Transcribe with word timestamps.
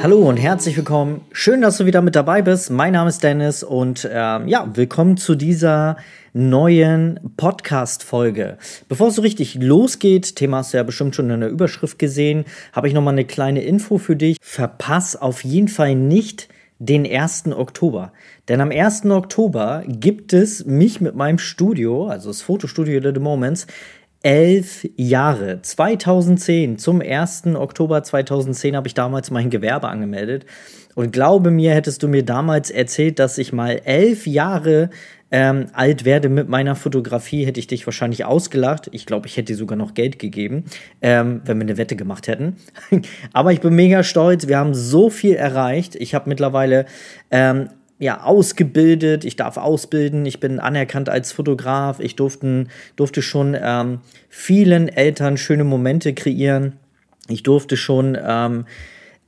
Hallo 0.00 0.28
und 0.28 0.36
herzlich 0.36 0.76
willkommen. 0.76 1.22
Schön, 1.32 1.60
dass 1.60 1.78
du 1.78 1.84
wieder 1.84 2.02
mit 2.02 2.14
dabei 2.14 2.40
bist. 2.40 2.70
Mein 2.70 2.92
Name 2.92 3.08
ist 3.08 3.24
Dennis 3.24 3.64
und 3.64 4.08
ähm, 4.08 4.46
ja, 4.46 4.70
willkommen 4.72 5.16
zu 5.16 5.34
dieser 5.34 5.96
neuen 6.32 7.18
Podcast-Folge. 7.36 8.58
Bevor 8.88 9.08
es 9.08 9.16
so 9.16 9.22
richtig 9.22 9.56
losgeht, 9.56 10.36
Thema 10.36 10.58
hast 10.58 10.72
du 10.72 10.76
ja 10.76 10.84
bestimmt 10.84 11.16
schon 11.16 11.28
in 11.30 11.40
der 11.40 11.50
Überschrift 11.50 11.98
gesehen, 11.98 12.44
habe 12.72 12.86
ich 12.86 12.94
nochmal 12.94 13.14
eine 13.14 13.24
kleine 13.24 13.62
Info 13.62 13.98
für 13.98 14.14
dich. 14.14 14.36
Verpass 14.40 15.16
auf 15.16 15.42
jeden 15.42 15.68
Fall 15.68 15.96
nicht 15.96 16.48
den 16.78 17.04
1. 17.04 17.48
Oktober. 17.48 18.12
Denn 18.48 18.60
am 18.60 18.70
1. 18.70 19.06
Oktober 19.06 19.82
gibt 19.86 20.32
es 20.32 20.64
mich 20.64 21.00
mit 21.00 21.16
meinem 21.16 21.38
Studio, 21.38 22.06
also 22.06 22.30
das 22.30 22.40
Fotostudio 22.42 23.00
The 23.02 23.18
Moments, 23.18 23.66
elf 24.22 24.86
Jahre. 24.96 25.62
2010, 25.62 26.78
zum 26.78 27.00
1. 27.00 27.46
Oktober 27.54 28.02
2010 28.02 28.76
habe 28.76 28.88
ich 28.88 28.94
damals 28.94 29.30
mein 29.30 29.50
Gewerbe 29.50 29.88
angemeldet. 29.88 30.46
Und 30.94 31.12
glaube 31.12 31.50
mir, 31.50 31.74
hättest 31.74 32.02
du 32.02 32.08
mir 32.08 32.24
damals 32.24 32.70
erzählt, 32.70 33.18
dass 33.20 33.38
ich 33.38 33.52
mal 33.52 33.80
elf 33.84 34.26
Jahre 34.26 34.90
ähm, 35.30 35.66
alt 35.72 36.04
werde 36.04 36.28
mit 36.28 36.48
meiner 36.48 36.74
Fotografie, 36.74 37.44
hätte 37.44 37.60
ich 37.60 37.66
dich 37.66 37.86
wahrscheinlich 37.86 38.24
ausgelacht. 38.24 38.88
Ich 38.92 39.06
glaube, 39.06 39.26
ich 39.26 39.36
hätte 39.36 39.52
dir 39.52 39.56
sogar 39.56 39.76
noch 39.76 39.94
Geld 39.94 40.18
gegeben, 40.18 40.64
ähm, 41.02 41.42
wenn 41.44 41.58
wir 41.58 41.66
eine 41.66 41.76
Wette 41.76 41.96
gemacht 41.96 42.28
hätten. 42.28 42.56
Aber 43.32 43.52
ich 43.52 43.60
bin 43.60 43.74
mega 43.74 44.02
stolz. 44.02 44.48
Wir 44.48 44.58
haben 44.58 44.74
so 44.74 45.10
viel 45.10 45.34
erreicht. 45.34 45.94
Ich 45.96 46.14
habe 46.14 46.28
mittlerweile 46.28 46.86
ähm, 47.30 47.68
ja, 47.98 48.22
ausgebildet, 48.22 49.24
ich 49.24 49.36
darf 49.36 49.56
ausbilden, 49.56 50.24
ich 50.24 50.40
bin 50.40 50.60
anerkannt 50.60 51.08
als 51.08 51.32
Fotograf, 51.32 51.98
ich 52.00 52.16
durfte, 52.16 52.66
durfte 52.96 53.22
schon 53.22 53.56
ähm, 53.60 54.00
vielen 54.28 54.88
Eltern 54.88 55.36
schöne 55.36 55.64
Momente 55.64 56.14
kreieren. 56.14 56.74
Ich 57.28 57.42
durfte 57.42 57.76
schon 57.76 58.16
ähm, 58.20 58.64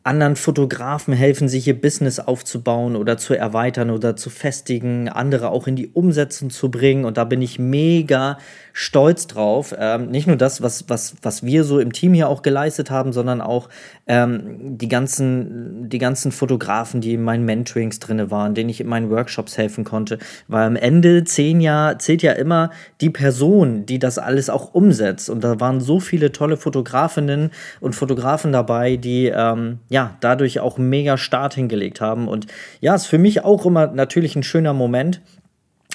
anderen 0.03 0.37
Fotografen 0.37 1.13
helfen, 1.13 1.49
sich 1.49 1.67
ihr 1.67 1.79
Business 1.79 2.21
aufzubauen 2.21 2.97
oder 2.97 3.19
zu 3.19 3.35
erweitern 3.35 3.91
oder 3.91 4.17
zu 4.17 4.31
festigen, 4.31 5.09
andere 5.09 5.51
auch 5.51 5.67
in 5.67 5.77
die 5.77 5.89
Umsetzung 5.89 6.49
zu 6.49 6.71
bringen. 6.71 7.05
Und 7.05 7.19
da 7.19 7.25
bin 7.25 7.43
ich 7.43 7.59
mega 7.59 8.39
stolz 8.73 9.27
drauf. 9.27 9.75
Ähm, 9.79 10.11
nicht 10.11 10.27
nur 10.27 10.37
das, 10.37 10.63
was, 10.63 10.89
was, 10.89 11.15
was 11.23 11.45
wir 11.45 11.65
so 11.65 11.79
im 11.79 11.93
Team 11.93 12.15
hier 12.15 12.29
auch 12.29 12.43
geleistet 12.43 12.91
haben, 12.91 13.13
sondern 13.13 13.41
auch 13.41 13.69
ähm, 14.07 14.79
die, 14.79 14.89
ganzen, 14.89 15.89
die 15.89 15.99
ganzen 15.99 16.33
Fotografen, 16.33 17.01
die 17.01 17.15
in 17.15 17.23
meinen 17.23 17.45
Mentorings 17.45 17.99
drin 17.99 18.31
waren, 18.31 18.55
denen 18.55 18.71
ich 18.71 18.81
in 18.81 18.87
meinen 18.87 19.11
Workshops 19.11 19.59
helfen 19.59 19.85
konnte. 19.85 20.19
Weil 20.49 20.67
am 20.67 20.77
Ende 20.77 21.25
zehn 21.25 21.61
Jahre 21.61 21.99
zählt 21.99 22.23
ja 22.23 22.33
immer 22.33 22.71
die 23.01 23.11
Person, 23.11 23.87
die 23.87 23.99
das 23.99 24.19
alles 24.19 24.51
auch 24.51 24.75
umsetzt. 24.75 25.31
Und 25.31 25.45
da 25.45 25.61
waren 25.61 25.81
so 25.81 26.01
viele 26.01 26.33
tolle 26.33 26.57
Fotografinnen 26.57 27.51
und 27.81 27.95
Fotografen 27.95 28.53
dabei, 28.53 28.97
die 28.97 29.27
ähm, 29.27 29.79
ja 29.89 30.17
dadurch 30.21 30.61
auch 30.61 30.79
mega 30.79 31.17
Start 31.17 31.55
hingelegt 31.55 32.01
haben. 32.01 32.29
Und 32.29 32.47
ja, 32.81 32.95
ist 32.95 33.07
für 33.07 33.19
mich 33.19 33.45
auch 33.45 33.67
immer 33.67 33.89
natürlich 33.89 34.37
ein 34.37 34.43
schöner 34.43 34.73
Moment 34.73 35.21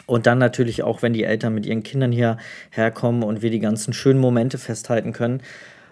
und 0.05 0.27
dann 0.27 0.37
natürlich 0.37 0.83
auch, 0.83 1.01
wenn 1.01 1.13
die 1.13 1.23
Eltern 1.23 1.53
mit 1.53 1.65
ihren 1.65 1.83
Kindern 1.83 2.11
hier 2.11 2.37
herkommen 2.71 3.23
und 3.23 3.41
wir 3.41 3.49
die 3.49 3.59
ganzen 3.59 3.93
schönen 3.93 4.19
Momente 4.19 4.57
festhalten 4.57 5.13
können. 5.13 5.41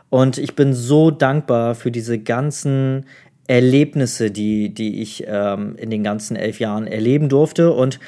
Und 0.10 0.38
ich 0.38 0.56
bin 0.56 0.74
so 0.74 1.10
dankbar 1.10 1.74
für 1.74 1.90
diese 1.90 2.20
ganzen 2.20 3.06
Erlebnisse, 3.48 4.30
die, 4.30 4.74
die 4.74 5.02
ich 5.02 5.26
ähm, 5.28 5.76
in 5.76 5.90
den 5.90 6.04
ganzen 6.04 6.36
elf 6.36 6.60
Jahren 6.60 6.86
erleben 6.86 7.30
durfte. 7.30 7.74
Und 7.74 8.00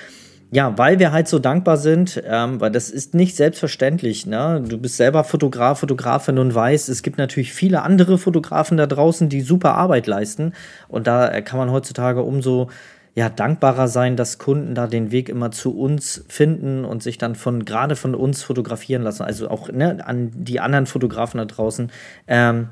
ja, 0.51 0.77
weil 0.77 0.99
wir 0.99 1.11
halt 1.11 1.27
so 1.27 1.39
dankbar 1.39 1.77
sind, 1.77 2.21
ähm, 2.25 2.61
weil 2.61 2.71
das 2.71 2.89
ist 2.91 3.15
nicht 3.15 3.35
selbstverständlich. 3.35 4.25
Ne? 4.27 4.63
Du 4.65 4.77
bist 4.77 4.97
selber 4.97 5.23
Fotograf, 5.23 5.79
Fotografin 5.79 6.37
und 6.37 6.53
weißt, 6.53 6.87
es 6.87 7.01
gibt 7.01 7.17
natürlich 7.17 7.51
viele 7.51 7.81
andere 7.81 8.17
Fotografen 8.17 8.77
da 8.77 8.85
draußen, 8.85 9.27
die 9.27 9.41
super 9.41 9.75
Arbeit 9.75 10.07
leisten. 10.07 10.53
Und 10.87 11.07
da 11.07 11.41
kann 11.41 11.57
man 11.57 11.71
heutzutage 11.71 12.21
umso 12.21 12.69
ja, 13.15 13.29
dankbarer 13.29 13.87
sein, 13.87 14.17
dass 14.17 14.37
Kunden 14.39 14.75
da 14.75 14.87
den 14.87 15.09
Weg 15.09 15.29
immer 15.29 15.49
zu 15.49 15.77
uns 15.77 16.25
finden 16.27 16.83
und 16.83 17.01
sich 17.01 17.17
dann 17.17 17.35
von 17.35 17.63
gerade 17.63 17.95
von 17.95 18.13
uns 18.13 18.43
fotografieren 18.43 19.01
lassen. 19.01 19.23
Also 19.23 19.49
auch 19.49 19.71
ne, 19.71 20.05
an 20.05 20.31
die 20.35 20.59
anderen 20.59 20.85
Fotografen 20.85 21.37
da 21.37 21.45
draußen. 21.45 21.91
Ähm, 22.27 22.67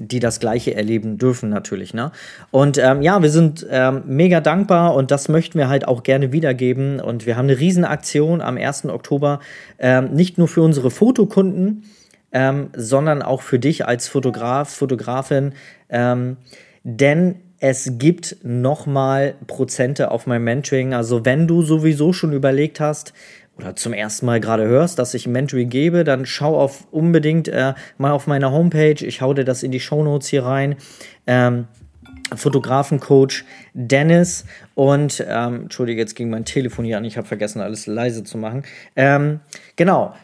die 0.00 0.20
das 0.20 0.38
Gleiche 0.38 0.74
erleben 0.74 1.18
dürfen 1.18 1.48
natürlich. 1.50 1.92
Ne? 1.92 2.12
Und 2.52 2.78
ähm, 2.78 3.02
ja, 3.02 3.20
wir 3.20 3.30
sind 3.30 3.66
ähm, 3.68 4.02
mega 4.06 4.40
dankbar 4.40 4.94
und 4.94 5.10
das 5.10 5.28
möchten 5.28 5.58
wir 5.58 5.68
halt 5.68 5.88
auch 5.88 6.04
gerne 6.04 6.30
wiedergeben. 6.30 7.00
Und 7.00 7.26
wir 7.26 7.36
haben 7.36 7.46
eine 7.46 7.58
Riesenaktion 7.58 8.40
am 8.40 8.56
1. 8.56 8.86
Oktober, 8.86 9.40
ähm, 9.80 10.12
nicht 10.14 10.38
nur 10.38 10.46
für 10.46 10.62
unsere 10.62 10.92
Fotokunden, 10.92 11.82
ähm, 12.30 12.70
sondern 12.76 13.22
auch 13.22 13.42
für 13.42 13.58
dich 13.58 13.86
als 13.86 14.06
Fotograf, 14.06 14.72
Fotografin. 14.72 15.52
Ähm, 15.88 16.36
denn 16.84 17.40
es 17.60 17.98
gibt 17.98 18.36
nochmal 18.42 19.34
Prozente 19.46 20.10
auf 20.10 20.26
mein 20.26 20.42
Mentoring. 20.44 20.94
Also 20.94 21.24
wenn 21.24 21.46
du 21.48 21.62
sowieso 21.62 22.12
schon 22.12 22.32
überlegt 22.32 22.80
hast 22.80 23.12
oder 23.56 23.74
zum 23.74 23.92
ersten 23.92 24.26
Mal 24.26 24.40
gerade 24.40 24.66
hörst, 24.66 24.98
dass 24.98 25.14
ich 25.14 25.26
Mentoring 25.26 25.68
gebe, 25.68 26.04
dann 26.04 26.26
schau 26.26 26.58
auf 26.58 26.86
unbedingt 26.92 27.48
äh, 27.48 27.74
mal 27.96 28.12
auf 28.12 28.26
meiner 28.26 28.52
Homepage. 28.52 29.04
Ich 29.04 29.20
hau 29.20 29.34
dir 29.34 29.44
das 29.44 29.62
in 29.62 29.72
die 29.72 29.80
Show 29.80 30.04
Notes 30.04 30.28
hier 30.28 30.44
rein. 30.44 30.76
Ähm, 31.26 31.66
Fotografencoach 32.34 33.44
Dennis 33.72 34.44
und 34.74 35.24
ähm, 35.26 35.62
entschuldige, 35.62 36.00
jetzt 36.00 36.14
ging 36.14 36.30
mein 36.30 36.44
Telefon 36.44 36.84
hier 36.84 36.98
an. 36.98 37.04
Ich 37.04 37.16
habe 37.16 37.26
vergessen, 37.26 37.60
alles 37.60 37.86
leise 37.86 38.22
zu 38.22 38.38
machen. 38.38 38.64
Ähm, 38.96 39.40
genau. 39.76 40.14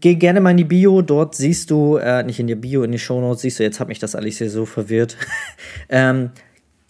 Geh 0.00 0.14
gerne 0.14 0.40
mal 0.40 0.52
in 0.52 0.58
die 0.58 0.64
Bio, 0.64 1.02
dort 1.02 1.34
siehst 1.34 1.70
du, 1.70 1.96
äh, 1.96 2.22
nicht 2.22 2.38
in 2.38 2.46
die 2.46 2.54
Bio, 2.54 2.84
in 2.84 2.92
die 2.92 3.00
Show 3.00 3.20
Notes, 3.20 3.42
siehst 3.42 3.58
du, 3.58 3.64
jetzt 3.64 3.80
hat 3.80 3.88
mich 3.88 3.98
das 3.98 4.14
alles 4.14 4.38
hier 4.38 4.48
so 4.48 4.64
verwirrt. 4.64 5.16
ähm, 5.88 6.30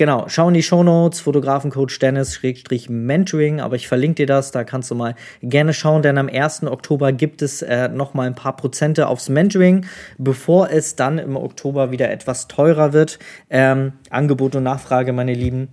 Genau, 0.02 0.24
schau 0.26 0.48
in 0.48 0.54
die 0.54 0.64
Show 0.64 0.82
Notes, 0.82 1.20
Fotografencoach 1.20 2.00
Dennis, 2.00 2.34
Schrägstrich 2.34 2.90
Mentoring, 2.90 3.60
aber 3.60 3.76
ich 3.76 3.86
verlinke 3.86 4.16
dir 4.16 4.26
das, 4.26 4.50
da 4.50 4.64
kannst 4.64 4.90
du 4.90 4.96
mal 4.96 5.14
gerne 5.44 5.72
schauen, 5.72 6.02
denn 6.02 6.18
am 6.18 6.28
1. 6.28 6.64
Oktober 6.64 7.12
gibt 7.12 7.40
es 7.40 7.62
äh, 7.62 7.86
noch 7.86 8.12
mal 8.12 8.26
ein 8.26 8.34
paar 8.34 8.56
Prozente 8.56 9.06
aufs 9.06 9.28
Mentoring, 9.28 9.86
bevor 10.18 10.70
es 10.70 10.96
dann 10.96 11.18
im 11.18 11.36
Oktober 11.36 11.92
wieder 11.92 12.10
etwas 12.10 12.48
teurer 12.48 12.92
wird. 12.92 13.20
Ähm, 13.48 13.92
Angebot 14.10 14.56
und 14.56 14.64
Nachfrage, 14.64 15.12
meine 15.12 15.34
Lieben. 15.34 15.68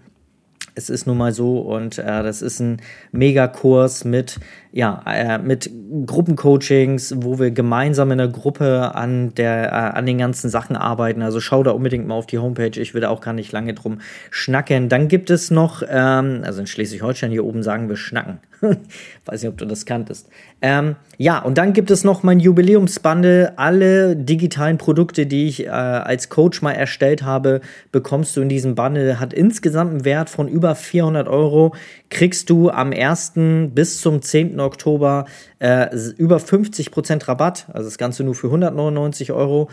Es 0.76 0.92
ist 0.92 1.08
nun 1.08 1.18
mal 1.18 1.34
so 1.34 1.62
und 1.62 1.98
äh, 1.98 2.04
das 2.22 2.44
ist 2.44 2.60
ein 2.60 2.84
Megakurs 3.12 4.06
mit 4.06 4.40
ja, 4.72 5.02
äh, 5.08 5.40
mit 5.40 5.70
Gruppencoachings, 6.06 7.16
wo 7.18 7.40
wir 7.40 7.50
gemeinsam 7.50 8.12
in 8.12 8.20
der 8.20 8.28
Gruppe 8.28 8.94
an, 8.94 9.34
der, 9.34 9.72
äh, 9.72 9.98
an 9.98 10.06
den 10.06 10.20
ganzen 10.20 10.50
Sachen 10.50 10.76
arbeiten. 10.76 11.24
Also 11.24 11.40
schau 11.40 11.64
da 11.64 11.72
unbedingt 11.72 12.08
mal 12.08 12.14
auf 12.14 12.28
die 12.28 12.38
Homepage. 12.38 12.80
Ich 12.80 12.94
will 12.94 13.04
auch 13.06 13.22
gar 13.22 13.34
nicht 13.34 13.52
lange 13.52 13.74
drum 13.74 14.00
schnacken. 14.30 14.88
Dann 14.88 15.08
gibt 15.08 15.32
es 15.32 15.50
noch, 15.50 15.82
ähm, 15.90 16.42
also 16.44 16.62
in 16.62 16.68
Schleswig-Holstein 16.68 17.32
hier 17.32 17.46
oben 17.46 17.64
sagen 17.64 17.90
wir 17.90 17.98
schnacken. 17.98 18.40
Weiß 19.26 19.42
nicht, 19.42 19.50
ob 19.50 19.58
du 19.58 19.66
das 19.66 19.86
kanntest. 19.86 20.30
Ähm, 20.62 20.98
ja, 21.18 21.40
und 21.40 21.58
dann 21.58 21.74
gibt 21.74 21.90
es 21.92 22.04
noch 22.04 22.24
mein 22.24 22.40
Jubiläumsbundle. 22.40 23.54
Alle 23.58 24.16
digitalen 24.16 24.78
Produkte, 24.78 25.26
die 25.26 25.48
ich 25.48 25.66
äh, 25.66 25.70
als 25.70 26.30
Coach 26.30 26.62
mal 26.62 26.74
erstellt 26.74 27.24
habe, 27.24 27.62
bekommst 27.92 28.36
du 28.36 28.42
in 28.42 28.50
diesem 28.50 28.76
Bundle. 28.76 29.20
Hat 29.20 29.34
insgesamt 29.34 29.92
einen 29.92 30.06
Wert 30.06 30.30
von 30.30 30.48
über 30.48 30.76
400 30.76 31.28
Euro. 31.28 31.74
Kriegst 32.10 32.50
du 32.50 32.70
am 32.70 32.92
1. 32.92 33.34
bis 33.74 34.02
zum 34.02 34.22
10. 34.22 34.59
Oktober 34.60 35.26
äh, 35.60 35.88
über 36.18 36.38
50% 36.38 37.28
Rabatt, 37.28 37.68
also 37.74 37.88
das 37.88 37.98
Ganze 37.98 38.24
nur 38.24 38.36
für 38.36 38.48
199 38.48 39.32
Euro. 39.32 39.70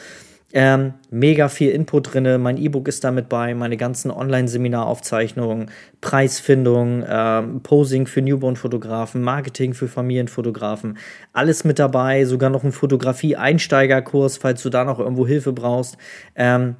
Ähm, 0.52 0.94
mega 1.10 1.48
viel 1.48 1.70
Input 1.70 2.14
drin. 2.14 2.40
Mein 2.40 2.56
E-Book 2.56 2.86
ist 2.86 3.02
damit 3.02 3.28
bei, 3.28 3.52
meine 3.54 3.76
ganzen 3.76 4.12
Online-Seminaraufzeichnungen, 4.12 5.70
Preisfindung, 6.00 7.04
ähm, 7.06 7.60
Posing 7.62 8.06
für 8.06 8.22
Newborn-Fotografen, 8.22 9.22
Marketing 9.22 9.74
für 9.74 9.88
Familienfotografen, 9.88 10.98
alles 11.32 11.64
mit 11.64 11.80
dabei. 11.80 12.24
Sogar 12.24 12.48
noch 12.50 12.62
ein 12.62 12.72
Fotografie-Einsteigerkurs, 12.72 14.36
falls 14.36 14.62
du 14.62 14.70
da 14.70 14.84
noch 14.84 15.00
irgendwo 15.00 15.26
Hilfe 15.26 15.52
brauchst. 15.52 15.98
Ähm, 16.36 16.76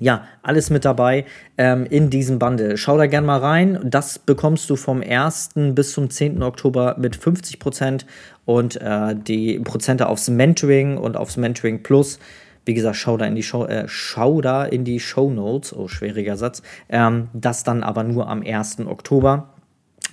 ja, 0.00 0.24
alles 0.42 0.70
mit 0.70 0.84
dabei 0.84 1.26
ähm, 1.56 1.86
in 1.88 2.10
diesem 2.10 2.38
Bundle. 2.38 2.76
Schau 2.76 2.98
da 2.98 3.06
gerne 3.06 3.26
mal 3.26 3.38
rein. 3.38 3.78
Das 3.84 4.18
bekommst 4.18 4.68
du 4.70 4.76
vom 4.76 5.02
1. 5.02 5.50
bis 5.74 5.92
zum 5.92 6.10
10. 6.10 6.42
Oktober 6.42 6.96
mit 6.98 7.16
50% 7.16 8.06
und 8.46 8.80
äh, 8.80 9.14
die 9.14 9.60
Prozente 9.60 10.08
aufs 10.08 10.28
Mentoring 10.28 10.96
und 10.96 11.16
aufs 11.16 11.36
Mentoring 11.36 11.82
Plus 11.82 12.18
wie 12.66 12.74
gesagt, 12.74 12.96
schau 12.96 13.16
da 13.16 13.24
in 13.24 13.34
die 13.34 13.42
Show, 13.42 13.64
äh, 13.64 13.84
schau 13.88 14.40
da 14.40 14.64
in 14.64 14.84
die 14.84 15.00
Show 15.00 15.30
Notes, 15.30 15.74
oh, 15.74 15.88
schwieriger 15.88 16.36
Satz. 16.36 16.62
Ähm, 16.88 17.28
das 17.32 17.64
dann 17.64 17.82
aber 17.82 18.04
nur 18.04 18.28
am 18.28 18.42
1. 18.42 18.80
Oktober 18.86 19.54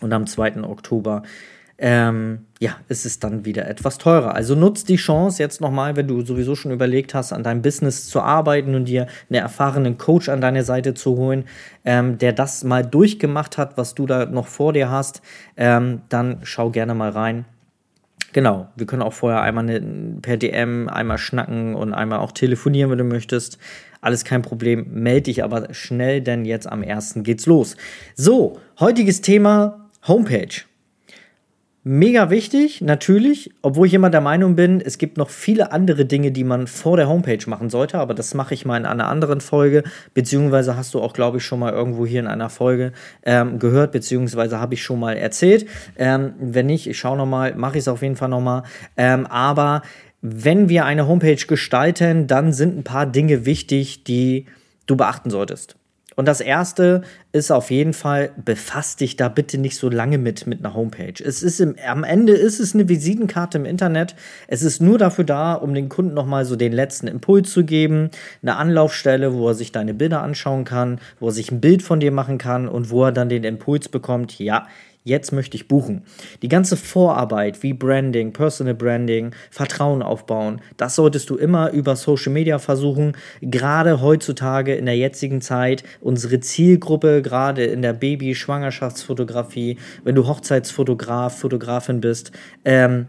und 0.02 0.14
am 0.14 0.28
2. 0.28 0.64
Oktober 0.64 1.24
ähm, 1.80 2.46
ja, 2.60 2.78
ist 2.88 3.06
es 3.06 3.20
dann 3.20 3.46
wieder 3.46 3.68
etwas 3.68 4.00
teurer. 4.00 4.34
Also 4.34 4.56
nutzt 4.56 4.90
die 4.90 4.96
Chance 4.96 5.42
jetzt 5.42 5.62
nochmal, 5.62 5.96
wenn 5.96 6.08
du 6.08 6.22
sowieso 6.22 6.56
schon 6.56 6.72
überlegt 6.72 7.14
hast, 7.14 7.34
an 7.34 7.44
deinem 7.44 7.62
Business 7.62 8.08
zu 8.08 8.22
arbeiten 8.22 8.74
und 8.74 8.86
dir 8.86 9.08
einen 9.30 9.42
erfahrenen 9.42 9.98
Coach 9.98 10.28
an 10.30 10.42
deine 10.42 10.64
Seite 10.64 10.96
zu 10.96 11.18
holen, 11.18 11.46
ähm, 11.86 12.18
der 12.18 12.34
das 12.34 12.64
mal 12.64 12.84
durchgemacht 12.84 13.58
hat, 13.58 13.78
was 13.78 13.94
du 13.94 14.08
da 14.08 14.26
noch 14.26 14.48
vor 14.48 14.74
dir 14.74 14.90
hast, 14.90 15.22
ähm, 15.56 16.02
dann 16.10 16.40
schau 16.44 16.72
gerne 16.72 16.96
mal 16.96 17.12
rein. 17.12 17.46
Genau, 18.34 18.68
wir 18.76 18.86
können 18.86 19.04
auch 19.04 19.14
vorher 19.14 19.42
einmal 19.42 19.64
eine, 19.64 19.80
per 20.22 20.38
DM 20.38 20.90
einmal 20.90 21.18
schnacken 21.18 21.76
und 21.76 21.94
einmal 21.94 22.20
auch 22.20 22.32
telefonieren, 22.32 22.92
wenn 22.92 22.98
du 22.98 23.04
möchtest. 23.04 23.58
Alles 24.02 24.26
kein 24.26 24.42
Problem. 24.42 24.88
Melde 24.92 25.24
dich 25.24 25.44
aber 25.44 25.74
schnell, 25.74 26.22
denn 26.22 26.46
jetzt 26.46 26.70
am 26.70 26.84
1. 26.84 27.20
geht's 27.24 27.46
los. 27.46 27.78
So, 28.16 28.60
heutiges 28.80 29.22
Thema 29.22 29.90
Homepage. 30.08 30.64
Mega 31.90 32.30
wichtig, 32.30 32.82
natürlich, 32.82 33.50
obwohl 33.62 33.88
ich 33.88 33.94
immer 33.94 34.10
der 34.10 34.20
Meinung 34.20 34.58
bin, 34.58 34.82
es 34.82 34.98
gibt 34.98 35.16
noch 35.16 35.30
viele 35.30 35.72
andere 35.72 36.04
Dinge, 36.04 36.34
die 36.34 36.44
man 36.44 36.68
vor 36.68 36.98
der 36.98 37.08
Homepage 37.08 37.50
machen 37.50 37.70
sollte, 37.70 37.98
aber 37.98 38.14
das 38.14 38.34
mache 38.34 38.54
ich 38.54 38.66
mal 38.66 38.76
in 38.76 38.86
einer 38.86 39.08
anderen 39.08 39.40
Folge, 39.40 39.84
beziehungsweise 40.14 40.76
hast 40.76 40.94
du 40.94 41.00
auch, 41.00 41.14
glaube 41.14 41.38
ich, 41.38 41.46
schon 41.46 41.60
mal 41.60 41.72
irgendwo 41.72 42.06
hier 42.06 42.20
in 42.20 42.28
einer 42.28 42.50
Folge 42.50 42.92
ähm, 43.24 43.58
gehört, 43.58 43.94
beziehungsweise 43.94 44.60
habe 44.60 44.74
ich 44.74 44.84
schon 44.84 45.00
mal 45.00 45.16
erzählt. 45.16 45.66
Ähm, 45.98 46.34
wenn 46.42 46.66
nicht, 46.66 46.88
ich 46.88 46.98
schaue 47.00 47.16
nochmal, 47.16 47.56
mache 47.56 47.78
ich 47.78 47.84
es 47.84 47.88
auf 47.88 48.02
jeden 48.02 48.18
Fall 48.18 48.28
nochmal. 48.28 48.64
Ähm, 48.98 49.26
aber 49.26 49.82
wenn 50.22 50.68
wir 50.68 50.84
eine 50.84 51.08
Homepage 51.08 51.48
gestalten, 51.48 52.28
dann 52.28 52.52
sind 52.52 52.78
ein 52.78 52.84
paar 52.84 53.06
Dinge 53.06 53.46
wichtig, 53.46 54.04
die 54.04 54.46
du 54.88 54.98
beachten 54.98 55.30
solltest. 55.30 55.78
Und 56.18 56.28
das 56.28 56.42
erste 56.42 57.04
ist 57.32 57.52
auf 57.52 57.70
jeden 57.70 57.94
Fall, 57.94 58.32
befass 58.44 58.96
dich 58.96 59.18
da 59.18 59.30
bitte 59.30 59.60
nicht 59.60 59.78
so 59.78 59.88
lange 59.88 60.18
mit, 60.18 60.48
mit 60.48 60.66
einer 60.66 60.74
Homepage. 60.74 61.14
Es 61.24 61.44
ist 61.44 61.60
im, 61.60 61.76
am 61.88 62.04
Ende 62.04 62.34
ist 62.34 62.60
es 62.60 62.74
eine 62.74 62.90
Visitenkarte 62.90 63.60
im 63.60 63.66
Internet. 63.66 64.16
Es 64.48 64.64
ist 64.64 64.82
nur 64.82 64.98
dafür 64.98 65.26
da, 65.26 65.54
um 65.54 65.76
den 65.76 65.90
Kunden 65.90 66.16
nochmal 66.16 66.44
so 66.46 66.56
den 66.56 66.74
letzten 66.74 67.06
Impuls 67.06 67.54
zu 67.54 67.64
geben. 67.64 68.10
Eine 68.42 68.56
Anlaufstelle, 68.56 69.36
wo 69.36 69.48
er 69.50 69.54
sich 69.54 69.72
deine 69.72 69.94
Bilder 69.94 70.24
anschauen 70.24 70.66
kann, 70.66 71.00
wo 71.20 71.28
er 71.28 71.34
sich 71.34 71.52
ein 71.52 71.62
Bild 71.62 71.84
von 71.84 72.00
dir 72.00 72.12
machen 72.12 72.40
kann 72.40 72.68
und 72.68 72.90
wo 72.90 73.04
er 73.04 73.12
dann 73.12 73.30
den 73.30 73.44
Impuls 73.44 73.88
bekommt, 73.88 74.40
ja, 74.40 74.66
jetzt 75.08 75.32
möchte 75.32 75.56
ich 75.56 75.68
buchen. 75.68 76.04
Die 76.42 76.50
ganze 76.50 76.78
Vorarbeit 76.78 77.64
wie 77.64 77.74
Branding, 77.74 78.34
Personal 78.34 78.76
Branding, 78.76 79.32
Vertrauen 79.50 80.02
aufbauen, 80.02 80.62
das 80.78 80.96
solltest 80.96 81.30
du 81.30 81.36
immer 81.36 81.72
über 81.72 81.96
Social 81.96 82.32
Media 82.34 82.60
versuchen. 82.60 83.14
Gerade 83.42 84.02
heutzutage 84.02 84.76
in 84.76 84.86
der 84.86 84.98
jetzigen 84.98 85.42
Zeit, 85.42 85.84
unsere 86.02 86.40
Zielgruppe, 86.40 87.22
gerade 87.22 87.66
in 87.66 87.82
der 87.82 87.94
Baby-Schwangerschaftsfotografie, 87.94 89.78
wenn 90.04 90.16
du 90.16 90.28
Hochzeitsfotograf, 90.28 91.40
Fotografin 91.40 92.02
bist, 92.02 92.32
ähm, 92.66 93.08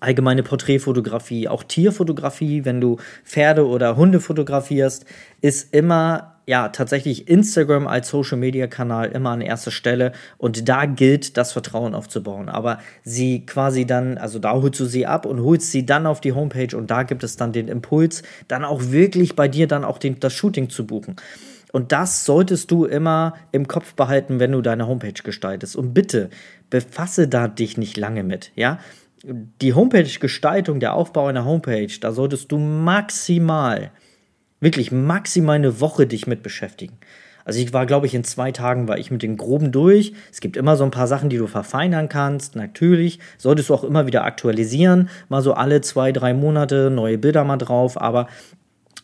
allgemeine 0.00 0.42
Porträtfotografie, 0.42 1.48
auch 1.48 1.62
Tierfotografie, 1.62 2.64
wenn 2.64 2.80
du 2.80 2.96
Pferde 3.24 3.66
oder 3.66 3.96
Hunde 3.96 4.20
fotografierst, 4.20 5.04
ist 5.40 5.74
immer 5.74 6.29
ja 6.46 6.68
tatsächlich 6.68 7.28
Instagram 7.28 7.86
als 7.86 8.08
Social 8.08 8.38
Media 8.38 8.66
Kanal 8.66 9.10
immer 9.10 9.30
an 9.30 9.40
erster 9.40 9.70
Stelle 9.70 10.12
und 10.38 10.68
da 10.68 10.86
gilt 10.86 11.36
das 11.36 11.52
Vertrauen 11.52 11.94
aufzubauen. 11.94 12.48
Aber 12.48 12.78
sie 13.04 13.46
quasi 13.46 13.86
dann, 13.86 14.18
also 14.18 14.38
da 14.38 14.52
holst 14.52 14.80
du 14.80 14.84
sie 14.84 15.06
ab 15.06 15.26
und 15.26 15.42
holst 15.42 15.70
sie 15.70 15.86
dann 15.86 16.06
auf 16.06 16.20
die 16.20 16.32
Homepage 16.32 16.76
und 16.76 16.90
da 16.90 17.02
gibt 17.04 17.22
es 17.22 17.36
dann 17.36 17.52
den 17.52 17.68
Impuls, 17.68 18.22
dann 18.48 18.64
auch 18.64 18.82
wirklich 18.90 19.36
bei 19.36 19.48
dir 19.48 19.66
dann 19.66 19.84
auch 19.84 19.98
den, 19.98 20.18
das 20.20 20.32
Shooting 20.32 20.70
zu 20.70 20.86
buchen. 20.86 21.16
Und 21.72 21.92
das 21.92 22.24
solltest 22.24 22.70
du 22.70 22.84
immer 22.84 23.34
im 23.52 23.68
Kopf 23.68 23.94
behalten, 23.94 24.40
wenn 24.40 24.52
du 24.52 24.60
deine 24.60 24.88
Homepage 24.88 25.12
gestaltest. 25.12 25.76
Und 25.76 25.94
bitte 25.94 26.30
befasse 26.68 27.28
da 27.28 27.48
dich 27.48 27.76
nicht 27.76 27.96
lange 27.96 28.24
mit, 28.24 28.52
ja? 28.56 28.78
Die 29.22 29.74
Homepage-Gestaltung, 29.74 30.80
der 30.80 30.94
Aufbau 30.94 31.26
einer 31.26 31.44
Homepage, 31.44 31.92
da 32.00 32.10
solltest 32.10 32.50
du 32.50 32.58
maximal 32.58 33.90
wirklich 34.60 34.92
maximal 34.92 35.56
eine 35.56 35.80
Woche 35.80 36.06
dich 36.06 36.26
mit 36.26 36.42
beschäftigen. 36.42 36.98
Also 37.44 37.60
ich 37.60 37.72
war, 37.72 37.86
glaube 37.86 38.06
ich, 38.06 38.14
in 38.14 38.24
zwei 38.24 38.52
Tagen 38.52 38.86
war 38.86 38.98
ich 38.98 39.10
mit 39.10 39.22
den 39.22 39.36
Groben 39.36 39.72
durch. 39.72 40.12
Es 40.30 40.40
gibt 40.40 40.56
immer 40.56 40.76
so 40.76 40.84
ein 40.84 40.90
paar 40.90 41.06
Sachen, 41.06 41.30
die 41.30 41.38
du 41.38 41.46
verfeinern 41.46 42.08
kannst. 42.08 42.54
Natürlich 42.54 43.18
solltest 43.38 43.70
du 43.70 43.74
auch 43.74 43.84
immer 43.84 44.06
wieder 44.06 44.24
aktualisieren. 44.24 45.08
Mal 45.28 45.42
so 45.42 45.54
alle 45.54 45.80
zwei, 45.80 46.12
drei 46.12 46.34
Monate 46.34 46.90
neue 46.90 47.18
Bilder 47.18 47.44
mal 47.44 47.56
drauf. 47.56 48.00
Aber 48.00 48.28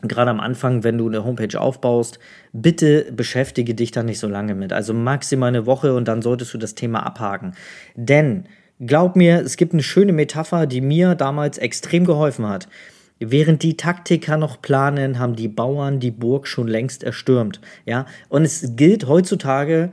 gerade 0.03 0.31
am 0.31 0.41
Anfang, 0.41 0.85
wenn 0.85 0.99
du 0.99 1.09
eine 1.09 1.25
Homepage 1.25 1.59
aufbaust, 1.59 2.19
bitte 2.53 3.11
beschäftige 3.13 3.75
dich 3.75 3.91
da 3.91 4.03
nicht 4.03 4.19
so 4.19 4.29
lange 4.29 4.55
mit. 4.55 4.73
Also 4.73 4.93
maximal 4.93 5.49
eine 5.49 5.67
Woche 5.67 5.95
und 5.95 6.07
dann 6.07 6.23
solltest 6.23 6.53
du 6.55 6.59
das 6.59 6.75
Thema 6.75 7.05
abhaken. 7.05 7.55
Denn 7.95 8.45
glaub 8.79 9.17
mir, 9.17 9.41
es 9.41 9.57
gibt 9.57 9.73
eine 9.73 9.83
schöne 9.83 10.13
Metapher, 10.13 10.67
die 10.67 10.83
mir 10.83 11.15
damals 11.15 11.59
extrem 11.59 12.05
geholfen 12.05 12.47
hat. 12.47 12.69
Während 13.19 13.63
die 13.63 13.77
Taktiker 13.77 14.37
noch 14.37 14.61
planen, 14.61 15.19
haben 15.19 15.37
die 15.37 15.49
Bauern 15.49 16.01
die 16.01 16.11
Burg 16.11 16.47
schon 16.47 16.69
längst 16.69 17.03
erstürmt. 17.03 17.61
Ja, 17.87 18.07
und 18.29 18.45
es 18.45 18.77
gilt 18.77 19.07
heutzutage 19.09 19.91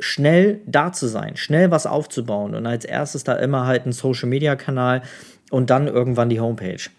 schnell 0.00 0.60
da 0.66 0.92
zu 0.92 1.06
sein, 1.06 1.36
schnell 1.36 1.70
was 1.70 1.86
aufzubauen 1.86 2.54
und 2.54 2.66
als 2.66 2.84
erstes 2.84 3.22
da 3.22 3.34
immer 3.36 3.66
halt 3.66 3.86
ein 3.86 3.92
Social 3.92 4.28
Media 4.28 4.56
Kanal 4.56 5.02
und 5.50 5.70
dann 5.70 5.86
irgendwann 5.86 6.28
die 6.28 6.40
Homepage. 6.40 6.90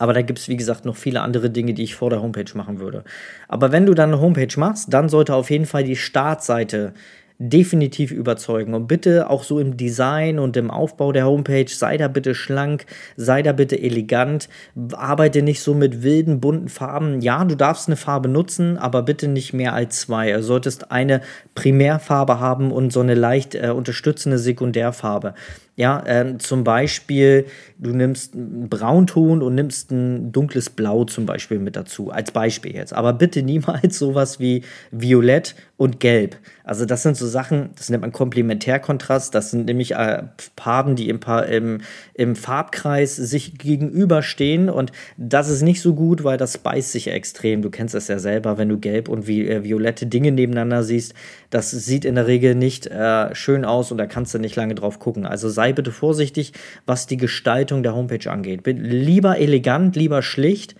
Aber 0.00 0.12
da 0.12 0.22
gibt 0.22 0.38
es, 0.38 0.48
wie 0.48 0.56
gesagt, 0.56 0.84
noch 0.84 0.96
viele 0.96 1.22
andere 1.22 1.50
Dinge, 1.50 1.74
die 1.74 1.82
ich 1.82 1.94
vor 1.94 2.10
der 2.10 2.22
Homepage 2.22 2.50
machen 2.54 2.78
würde. 2.80 3.04
Aber 3.48 3.72
wenn 3.72 3.86
du 3.86 3.94
dann 3.94 4.12
eine 4.12 4.20
Homepage 4.20 4.58
machst, 4.58 4.92
dann 4.92 5.08
sollte 5.08 5.34
auf 5.34 5.50
jeden 5.50 5.66
Fall 5.66 5.84
die 5.84 5.96
Startseite 5.96 6.94
definitiv 7.38 8.10
überzeugen. 8.10 8.74
Und 8.74 8.88
bitte 8.88 9.30
auch 9.30 9.44
so 9.44 9.60
im 9.60 9.76
Design 9.76 10.38
und 10.38 10.56
im 10.56 10.70
Aufbau 10.70 11.12
der 11.12 11.26
Homepage, 11.26 11.68
sei 11.68 11.96
da 11.96 12.08
bitte 12.08 12.34
schlank, 12.34 12.84
sei 13.16 13.42
da 13.42 13.52
bitte 13.52 13.80
elegant, 13.80 14.48
arbeite 14.92 15.42
nicht 15.42 15.62
so 15.62 15.72
mit 15.72 16.02
wilden, 16.02 16.40
bunten 16.40 16.68
Farben. 16.68 17.20
Ja, 17.20 17.44
du 17.44 17.54
darfst 17.54 17.88
eine 17.88 17.96
Farbe 17.96 18.28
nutzen, 18.28 18.76
aber 18.76 19.02
bitte 19.02 19.28
nicht 19.28 19.52
mehr 19.52 19.72
als 19.72 20.00
zwei. 20.00 20.32
Du 20.32 20.42
solltest 20.42 20.90
eine 20.90 21.20
Primärfarbe 21.54 22.40
haben 22.40 22.72
und 22.72 22.92
so 22.92 23.00
eine 23.00 23.14
leicht 23.14 23.54
äh, 23.54 23.70
unterstützende 23.70 24.38
Sekundärfarbe. 24.38 25.34
Ja, 25.78 26.04
äh, 26.06 26.38
zum 26.38 26.64
Beispiel, 26.64 27.46
du 27.78 27.90
nimmst 27.90 28.34
einen 28.34 28.68
Braunton 28.68 29.42
und 29.42 29.54
nimmst 29.54 29.92
ein 29.92 30.32
dunkles 30.32 30.70
Blau 30.70 31.04
zum 31.04 31.24
Beispiel 31.24 31.60
mit 31.60 31.76
dazu, 31.76 32.10
als 32.10 32.32
Beispiel 32.32 32.74
jetzt. 32.74 32.92
Aber 32.92 33.12
bitte 33.12 33.42
niemals 33.44 33.96
sowas 33.96 34.40
wie 34.40 34.64
Violett 34.90 35.54
und 35.76 36.00
Gelb. 36.00 36.36
Also 36.64 36.84
das 36.84 37.04
sind 37.04 37.16
so 37.16 37.28
Sachen, 37.28 37.70
das 37.76 37.88
nennt 37.90 38.00
man 38.00 38.10
Komplementärkontrast. 38.10 39.32
Das 39.32 39.52
sind 39.52 39.66
nämlich 39.66 39.94
äh, 39.94 40.24
Farben, 40.56 40.96
die 40.96 41.08
im, 41.08 41.20
im, 41.48 41.80
im 42.14 42.34
Farbkreis 42.34 43.14
sich 43.14 43.56
gegenüberstehen. 43.56 44.68
Und 44.68 44.90
das 45.16 45.48
ist 45.48 45.62
nicht 45.62 45.80
so 45.80 45.94
gut, 45.94 46.24
weil 46.24 46.38
das 46.38 46.58
beißt 46.58 46.90
sich 46.90 47.06
extrem. 47.06 47.62
Du 47.62 47.70
kennst 47.70 47.94
das 47.94 48.08
ja 48.08 48.18
selber, 48.18 48.58
wenn 48.58 48.68
du 48.68 48.78
gelb 48.78 49.08
und 49.08 49.28
vi 49.28 49.48
äh, 49.48 49.62
violette 49.62 50.06
Dinge 50.06 50.32
nebeneinander 50.32 50.82
siehst. 50.82 51.14
Das 51.50 51.70
sieht 51.70 52.04
in 52.04 52.16
der 52.16 52.26
Regel 52.26 52.56
nicht 52.56 52.88
äh, 52.88 53.32
schön 53.36 53.64
aus 53.64 53.92
und 53.92 53.98
da 53.98 54.06
kannst 54.06 54.34
du 54.34 54.40
nicht 54.40 54.56
lange 54.56 54.74
drauf 54.74 54.98
gucken. 54.98 55.24
Also 55.24 55.48
sei 55.48 55.67
bitte 55.72 55.92
vorsichtig, 55.92 56.52
was 56.86 57.06
die 57.06 57.16
Gestaltung 57.16 57.82
der 57.82 57.94
Homepage 57.94 58.30
angeht. 58.30 58.62
Lieber 58.66 59.38
elegant, 59.38 59.96
lieber 59.96 60.22
schlicht. 60.22 60.74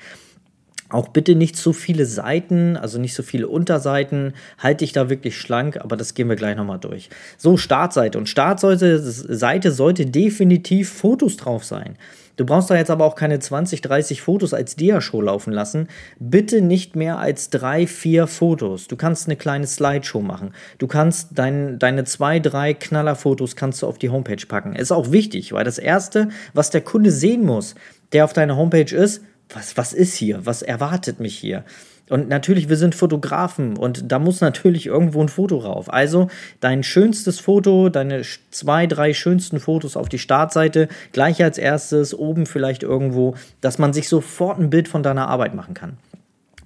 Auch 0.90 1.08
bitte 1.08 1.34
nicht 1.34 1.56
zu 1.56 1.74
viele 1.74 2.06
Seiten, 2.06 2.76
also 2.76 2.98
nicht 2.98 3.14
so 3.14 3.22
viele 3.22 3.48
Unterseiten. 3.48 4.32
Halte 4.56 4.84
dich 4.84 4.92
da 4.92 5.10
wirklich 5.10 5.36
schlank, 5.36 5.76
aber 5.76 5.96
das 5.96 6.14
gehen 6.14 6.28
wir 6.28 6.36
gleich 6.36 6.56
nochmal 6.56 6.78
durch. 6.78 7.10
So, 7.36 7.58
Startseite. 7.58 8.16
Und 8.16 8.28
Startseite 8.28 8.98
Seite 8.98 9.72
sollte 9.72 10.06
definitiv 10.06 10.90
Fotos 10.90 11.36
drauf 11.36 11.64
sein. 11.64 11.96
Du 12.38 12.46
brauchst 12.46 12.70
da 12.70 12.76
jetzt 12.76 12.90
aber 12.90 13.04
auch 13.04 13.16
keine 13.16 13.40
20, 13.40 13.80
30 13.80 14.22
Fotos 14.22 14.54
als 14.54 14.76
Dia-Show 14.76 15.20
laufen 15.20 15.52
lassen. 15.52 15.88
Bitte 16.20 16.62
nicht 16.62 16.94
mehr 16.94 17.18
als 17.18 17.50
drei, 17.50 17.88
vier 17.88 18.28
Fotos. 18.28 18.86
Du 18.86 18.94
kannst 18.94 19.26
eine 19.26 19.34
kleine 19.34 19.66
Slideshow 19.66 20.22
machen. 20.22 20.54
Du 20.78 20.86
kannst 20.86 21.30
dein, 21.34 21.80
deine 21.80 22.04
zwei, 22.04 22.38
drei 22.38 22.74
Knallerfotos 22.74 23.56
kannst 23.56 23.82
du 23.82 23.88
auf 23.88 23.98
die 23.98 24.10
Homepage 24.10 24.46
packen. 24.46 24.76
Ist 24.76 24.92
auch 24.92 25.10
wichtig, 25.10 25.52
weil 25.52 25.64
das 25.64 25.78
erste, 25.78 26.28
was 26.54 26.70
der 26.70 26.80
Kunde 26.80 27.10
sehen 27.10 27.44
muss, 27.44 27.74
der 28.12 28.24
auf 28.24 28.34
deiner 28.34 28.56
Homepage 28.56 28.94
ist, 28.94 29.20
was, 29.48 29.76
was 29.76 29.92
ist 29.92 30.14
hier? 30.14 30.46
Was 30.46 30.62
erwartet 30.62 31.18
mich 31.18 31.36
hier? 31.36 31.64
Und 32.10 32.28
natürlich, 32.28 32.68
wir 32.68 32.76
sind 32.76 32.94
Fotografen 32.94 33.76
und 33.76 34.10
da 34.10 34.18
muss 34.18 34.40
natürlich 34.40 34.86
irgendwo 34.86 35.20
ein 35.20 35.28
Foto 35.28 35.58
rauf. 35.58 35.92
Also 35.92 36.28
dein 36.60 36.82
schönstes 36.82 37.40
Foto, 37.40 37.88
deine 37.88 38.22
zwei, 38.50 38.86
drei 38.86 39.12
schönsten 39.12 39.60
Fotos 39.60 39.96
auf 39.96 40.08
die 40.08 40.18
Startseite, 40.18 40.88
gleich 41.12 41.42
als 41.42 41.58
erstes, 41.58 42.14
oben 42.14 42.46
vielleicht 42.46 42.82
irgendwo, 42.82 43.34
dass 43.60 43.78
man 43.78 43.92
sich 43.92 44.08
sofort 44.08 44.58
ein 44.58 44.70
Bild 44.70 44.88
von 44.88 45.02
deiner 45.02 45.28
Arbeit 45.28 45.54
machen 45.54 45.74
kann 45.74 45.98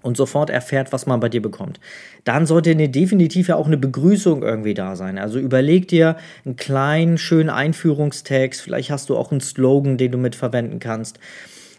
und 0.02 0.16
sofort 0.16 0.50
erfährt, 0.50 0.92
was 0.92 1.06
man 1.06 1.20
bei 1.20 1.28
dir 1.28 1.40
bekommt. 1.40 1.80
Dann 2.24 2.46
sollte 2.46 2.70
eine, 2.70 2.88
definitiv 2.88 3.48
ja 3.48 3.56
auch 3.56 3.66
eine 3.66 3.76
Begrüßung 3.76 4.42
irgendwie 4.42 4.74
da 4.74 4.96
sein. 4.96 5.18
Also 5.18 5.38
überleg 5.38 5.88
dir 5.88 6.16
einen 6.44 6.56
kleinen, 6.56 7.18
schönen 7.18 7.50
Einführungstext. 7.50 8.60
Vielleicht 8.60 8.90
hast 8.90 9.08
du 9.08 9.16
auch 9.16 9.30
einen 9.30 9.40
Slogan, 9.40 9.96
den 9.96 10.12
du 10.12 10.18
mit 10.18 10.34
verwenden 10.34 10.78
kannst. 10.78 11.18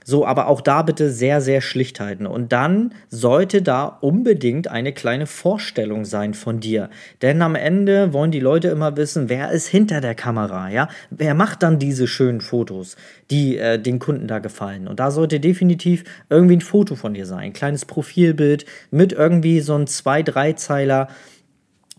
So, 0.04 0.26
aber 0.26 0.48
auch 0.48 0.62
da 0.62 0.82
bitte 0.82 1.10
sehr, 1.10 1.42
sehr 1.42 1.62
schlicht 1.62 2.00
halten. 2.00 2.26
Und 2.26 2.52
dann 2.52 2.94
sollte 3.10 3.62
da 3.62 3.86
unbedingt 3.86 4.68
eine 4.68 4.94
kleine 4.94 5.28
Vorstellung 5.28 6.06
sein 6.06 6.34
von 6.34 6.60
dir. 6.60 6.90
Denn 7.22 7.42
am 7.42 7.56
Ende 7.56 8.14
wollen 8.14 8.32
die 8.32 8.40
Leute 8.40 8.70
immer 8.70 8.98
wissen, 8.98 9.30
wer 9.30 9.52
ist 9.52 9.68
hinter 9.68 10.02
der 10.02 10.16
Kamera, 10.16 10.70
ja? 10.70 10.90
Wer 11.10 11.34
macht 11.34 11.64
dann 11.64 11.80
diese 11.80 12.08
schönen 12.08 12.42
Fotos, 12.42 12.96
die 13.32 13.58
äh, 13.58 13.80
den 13.80 14.00
Kunden 14.00 14.28
da 14.28 14.40
gefallen? 14.40 14.88
Und 14.88 15.00
da 15.00 15.12
sollte 15.12 15.40
definitiv 15.40 16.04
irgendwie 16.30 16.58
ein 16.58 16.62
Foto 16.62 16.96
von 16.96 17.14
dir 17.14 17.26
sein. 17.26 17.40
Ein 17.40 17.54
kleines 17.54 17.86
Profilbild 17.86 18.66
mit 18.92 19.14
irgendwie 19.14 19.60
so 19.60 19.76
ein 19.76 19.88
zwei, 19.88 20.24
drei 20.24 20.54
Zeiler 20.54 21.08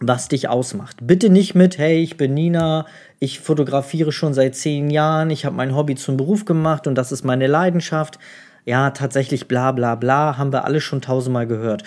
was 0.00 0.28
dich 0.28 0.48
ausmacht. 0.48 0.98
Bitte 1.02 1.30
nicht 1.30 1.54
mit, 1.54 1.78
hey, 1.78 2.02
ich 2.02 2.16
bin 2.16 2.34
Nina, 2.34 2.86
ich 3.18 3.40
fotografiere 3.40 4.12
schon 4.12 4.34
seit 4.34 4.54
zehn 4.54 4.90
Jahren, 4.90 5.30
ich 5.30 5.44
habe 5.44 5.56
mein 5.56 5.74
Hobby 5.74 5.94
zum 5.94 6.16
Beruf 6.16 6.44
gemacht 6.44 6.86
und 6.86 6.94
das 6.94 7.12
ist 7.12 7.24
meine 7.24 7.46
Leidenschaft. 7.46 8.18
Ja, 8.64 8.90
tatsächlich 8.90 9.46
bla 9.48 9.72
bla 9.72 9.94
bla, 9.94 10.38
haben 10.38 10.52
wir 10.52 10.64
alle 10.64 10.80
schon 10.80 11.02
tausendmal 11.02 11.46
gehört. 11.46 11.82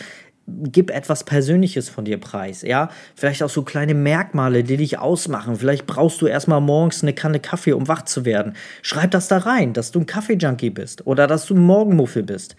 Gib 0.47 0.91
etwas 0.91 1.25
Persönliches 1.25 1.89
von 1.89 2.05
dir 2.05 2.19
preis, 2.19 2.61
ja? 2.61 2.89
Vielleicht 3.15 3.43
auch 3.43 3.49
so 3.49 3.63
kleine 3.63 3.93
Merkmale, 3.93 4.63
die 4.63 4.77
dich 4.77 4.97
ausmachen. 4.97 5.57
Vielleicht 5.57 5.85
brauchst 5.87 6.21
du 6.21 6.27
erstmal 6.27 6.61
morgens 6.61 7.03
eine 7.03 7.13
Kanne 7.13 7.41
Kaffee, 7.41 7.73
um 7.73 7.89
wach 7.89 8.03
zu 8.03 8.23
werden. 8.23 8.53
Schreib 8.81 9.11
das 9.11 9.27
da 9.27 9.39
rein, 9.39 9.73
dass 9.73 9.91
du 9.91 9.99
ein 9.99 10.05
Kaffee-Junkie 10.05 10.69
bist 10.69 11.05
oder 11.05 11.27
dass 11.27 11.47
du 11.47 11.55
ein 11.55 11.59
Morgenmuffel 11.59 12.23
bist 12.23 12.55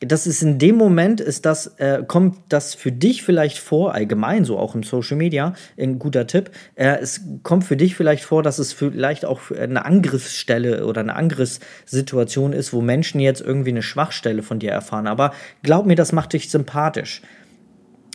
das 0.00 0.26
ist 0.26 0.42
in 0.42 0.58
dem 0.58 0.76
Moment, 0.76 1.20
ist 1.20 1.44
das, 1.44 1.78
äh, 1.78 2.02
kommt 2.06 2.36
das 2.48 2.74
für 2.74 2.92
dich 2.92 3.22
vielleicht 3.22 3.58
vor, 3.58 3.94
allgemein 3.94 4.44
so 4.44 4.58
auch 4.58 4.74
im 4.74 4.82
Social 4.82 5.16
Media, 5.16 5.54
ein 5.78 5.98
guter 5.98 6.26
Tipp, 6.26 6.50
äh, 6.76 6.98
es 7.00 7.20
kommt 7.42 7.64
für 7.64 7.76
dich 7.76 7.96
vielleicht 7.96 8.24
vor, 8.24 8.42
dass 8.42 8.58
es 8.58 8.72
vielleicht 8.72 9.24
auch 9.24 9.50
eine 9.50 9.84
Angriffsstelle 9.84 10.86
oder 10.86 11.00
eine 11.00 11.16
Angriffssituation 11.16 12.52
ist, 12.52 12.72
wo 12.72 12.80
Menschen 12.80 13.20
jetzt 13.20 13.40
irgendwie 13.40 13.70
eine 13.70 13.82
Schwachstelle 13.82 14.42
von 14.42 14.58
dir 14.58 14.70
erfahren. 14.70 15.06
Aber 15.06 15.32
glaub 15.62 15.86
mir, 15.86 15.96
das 15.96 16.12
macht 16.12 16.32
dich 16.32 16.50
sympathisch. 16.50 17.22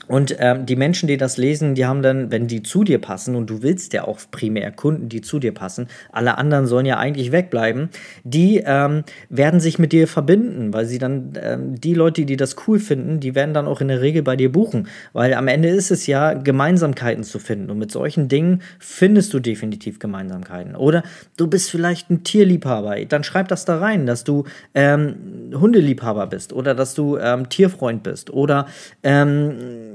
Und 0.07 0.35
ähm, 0.39 0.65
die 0.65 0.75
Menschen, 0.75 1.07
die 1.07 1.17
das 1.17 1.37
lesen, 1.37 1.75
die 1.75 1.85
haben 1.85 2.01
dann, 2.01 2.31
wenn 2.31 2.47
die 2.47 2.63
zu 2.63 2.83
dir 2.83 2.99
passen, 2.99 3.35
und 3.35 3.49
du 3.49 3.61
willst 3.61 3.93
ja 3.93 4.05
auch 4.05 4.19
primär 4.31 4.71
Kunden, 4.71 5.09
die 5.09 5.21
zu 5.21 5.39
dir 5.39 5.53
passen, 5.53 5.87
alle 6.11 6.37
anderen 6.37 6.65
sollen 6.65 6.85
ja 6.85 6.97
eigentlich 6.97 7.31
wegbleiben, 7.31 7.89
die 8.23 8.61
ähm, 8.65 9.03
werden 9.29 9.59
sich 9.59 9.79
mit 9.79 9.91
dir 9.91 10.07
verbinden, 10.07 10.73
weil 10.73 10.85
sie 10.85 10.97
dann, 10.97 11.33
ähm, 11.41 11.79
die 11.79 11.93
Leute, 11.93 12.25
die 12.25 12.37
das 12.37 12.55
cool 12.67 12.79
finden, 12.79 13.19
die 13.19 13.35
werden 13.35 13.53
dann 13.53 13.67
auch 13.67 13.81
in 13.81 13.87
der 13.87 14.01
Regel 14.01 14.23
bei 14.23 14.35
dir 14.35 14.51
buchen. 14.51 14.87
Weil 15.13 15.33
am 15.33 15.47
Ende 15.47 15.69
ist 15.69 15.91
es 15.91 16.07
ja, 16.07 16.33
Gemeinsamkeiten 16.33 17.23
zu 17.23 17.39
finden. 17.39 17.69
Und 17.69 17.79
mit 17.79 17.91
solchen 17.91 18.27
Dingen 18.27 18.61
findest 18.79 19.33
du 19.33 19.39
definitiv 19.39 19.99
Gemeinsamkeiten. 19.99 20.75
Oder 20.75 21.03
du 21.37 21.47
bist 21.47 21.71
vielleicht 21.71 22.09
ein 22.09 22.23
Tierliebhaber, 22.23 23.03
dann 23.05 23.23
schreib 23.23 23.47
das 23.47 23.65
da 23.65 23.77
rein, 23.77 24.05
dass 24.05 24.23
du 24.23 24.43
ähm, 24.73 25.15
Hundeliebhaber 25.53 26.27
bist 26.27 26.53
oder 26.53 26.75
dass 26.75 26.93
du 26.93 27.17
ähm, 27.17 27.49
Tierfreund 27.49 28.03
bist 28.03 28.31
oder 28.31 28.67
ähm, 29.03 29.53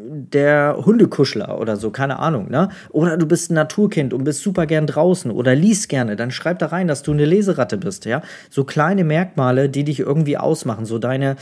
der 0.09 0.77
Hundekuschler 0.85 1.61
oder 1.61 1.77
so, 1.77 1.91
keine 1.91 2.19
Ahnung, 2.19 2.51
ne? 2.51 2.69
Oder 2.91 3.17
du 3.17 3.27
bist 3.27 3.51
ein 3.51 3.55
Naturkind 3.55 4.15
und 4.15 4.25
bist 4.25 4.43
super 4.43 4.67
gern 4.67 4.87
draußen 4.87 5.31
oder 5.31 5.55
liest 5.55 5.89
gerne, 5.89 6.17
dann 6.17 6.31
schreib 6.31 6.59
da 6.59 6.67
rein, 6.67 6.89
dass 6.89 7.03
du 7.03 7.13
eine 7.13 7.25
Leseratte 7.25 7.77
bist, 7.77 8.05
ja? 8.05 8.23
So 8.51 8.65
kleine 8.65 9.05
Merkmale, 9.05 9.69
die 9.69 9.85
dich 9.85 10.01
irgendwie 10.01 10.39
ausmachen, 10.39 10.87
so 10.87 10.99
deine, 10.99 11.37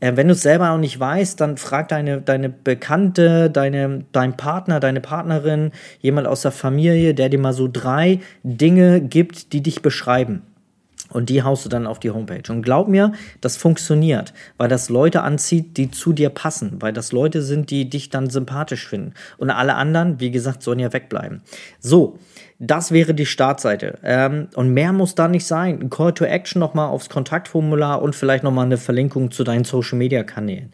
äh, 0.00 0.12
wenn 0.16 0.28
du 0.28 0.34
es 0.34 0.42
selber 0.42 0.68
noch 0.68 0.78
nicht 0.78 0.98
weißt, 0.98 1.40
dann 1.40 1.56
frag 1.56 1.88
deine, 1.88 2.20
deine 2.20 2.48
Bekannte, 2.48 3.50
deine, 3.50 4.04
dein 4.12 4.36
Partner, 4.36 4.80
deine 4.80 5.00
Partnerin, 5.00 5.72
jemand 6.00 6.26
aus 6.26 6.42
der 6.42 6.52
Familie, 6.52 7.14
der 7.14 7.28
dir 7.28 7.38
mal 7.38 7.52
so 7.52 7.68
drei 7.72 8.20
Dinge 8.42 9.00
gibt, 9.00 9.52
die 9.52 9.62
dich 9.62 9.82
beschreiben. 9.82 10.42
Und 11.12 11.28
die 11.28 11.42
haust 11.42 11.64
du 11.64 11.68
dann 11.68 11.86
auf 11.86 12.00
die 12.00 12.10
Homepage. 12.10 12.50
Und 12.52 12.62
glaub 12.62 12.88
mir, 12.88 13.12
das 13.40 13.56
funktioniert, 13.56 14.32
weil 14.56 14.68
das 14.68 14.88
Leute 14.88 15.22
anzieht, 15.22 15.76
die 15.76 15.90
zu 15.90 16.12
dir 16.12 16.30
passen, 16.30 16.80
weil 16.80 16.92
das 16.92 17.12
Leute 17.12 17.42
sind, 17.42 17.70
die 17.70 17.88
dich 17.88 18.10
dann 18.10 18.30
sympathisch 18.30 18.88
finden. 18.88 19.14
Und 19.38 19.50
alle 19.50 19.74
anderen, 19.74 20.20
wie 20.20 20.30
gesagt, 20.30 20.62
sollen 20.62 20.78
ja 20.78 20.92
wegbleiben. 20.92 21.42
So, 21.80 22.18
das 22.58 22.92
wäre 22.92 23.12
die 23.12 23.26
Startseite. 23.26 23.98
Ähm, 24.04 24.48
und 24.54 24.70
mehr 24.70 24.92
muss 24.92 25.14
da 25.14 25.28
nicht 25.28 25.46
sein. 25.46 25.80
Ein 25.80 25.90
Call 25.90 26.12
to 26.12 26.24
Action 26.24 26.60
nochmal 26.60 26.88
aufs 26.88 27.08
Kontaktformular 27.08 28.00
und 28.00 28.14
vielleicht 28.14 28.44
nochmal 28.44 28.66
eine 28.66 28.76
Verlinkung 28.76 29.30
zu 29.30 29.42
deinen 29.42 29.64
Social 29.64 29.98
Media 29.98 30.22
Kanälen. 30.22 30.72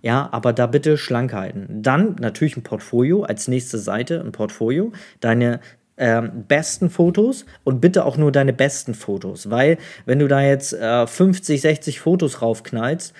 Ja, 0.00 0.28
aber 0.32 0.52
da 0.52 0.66
bitte 0.66 0.96
schlank 0.96 1.32
halten. 1.32 1.66
Dann 1.82 2.16
natürlich 2.20 2.56
ein 2.56 2.62
Portfolio 2.62 3.22
als 3.22 3.48
nächste 3.48 3.78
Seite, 3.78 4.20
ein 4.20 4.32
Portfolio. 4.32 4.92
Deine 5.20 5.60
ähm, 5.98 6.44
besten 6.48 6.90
Fotos 6.90 7.44
und 7.64 7.80
bitte 7.80 8.04
auch 8.04 8.16
nur 8.16 8.32
deine 8.32 8.52
besten 8.52 8.94
Fotos, 8.94 9.50
weil 9.50 9.78
wenn 10.06 10.18
du 10.18 10.28
da 10.28 10.40
jetzt 10.40 10.72
äh, 10.72 11.06
50, 11.06 11.60
60 11.60 12.00
Fotos 12.00 12.40
raufknallst, 12.40 13.14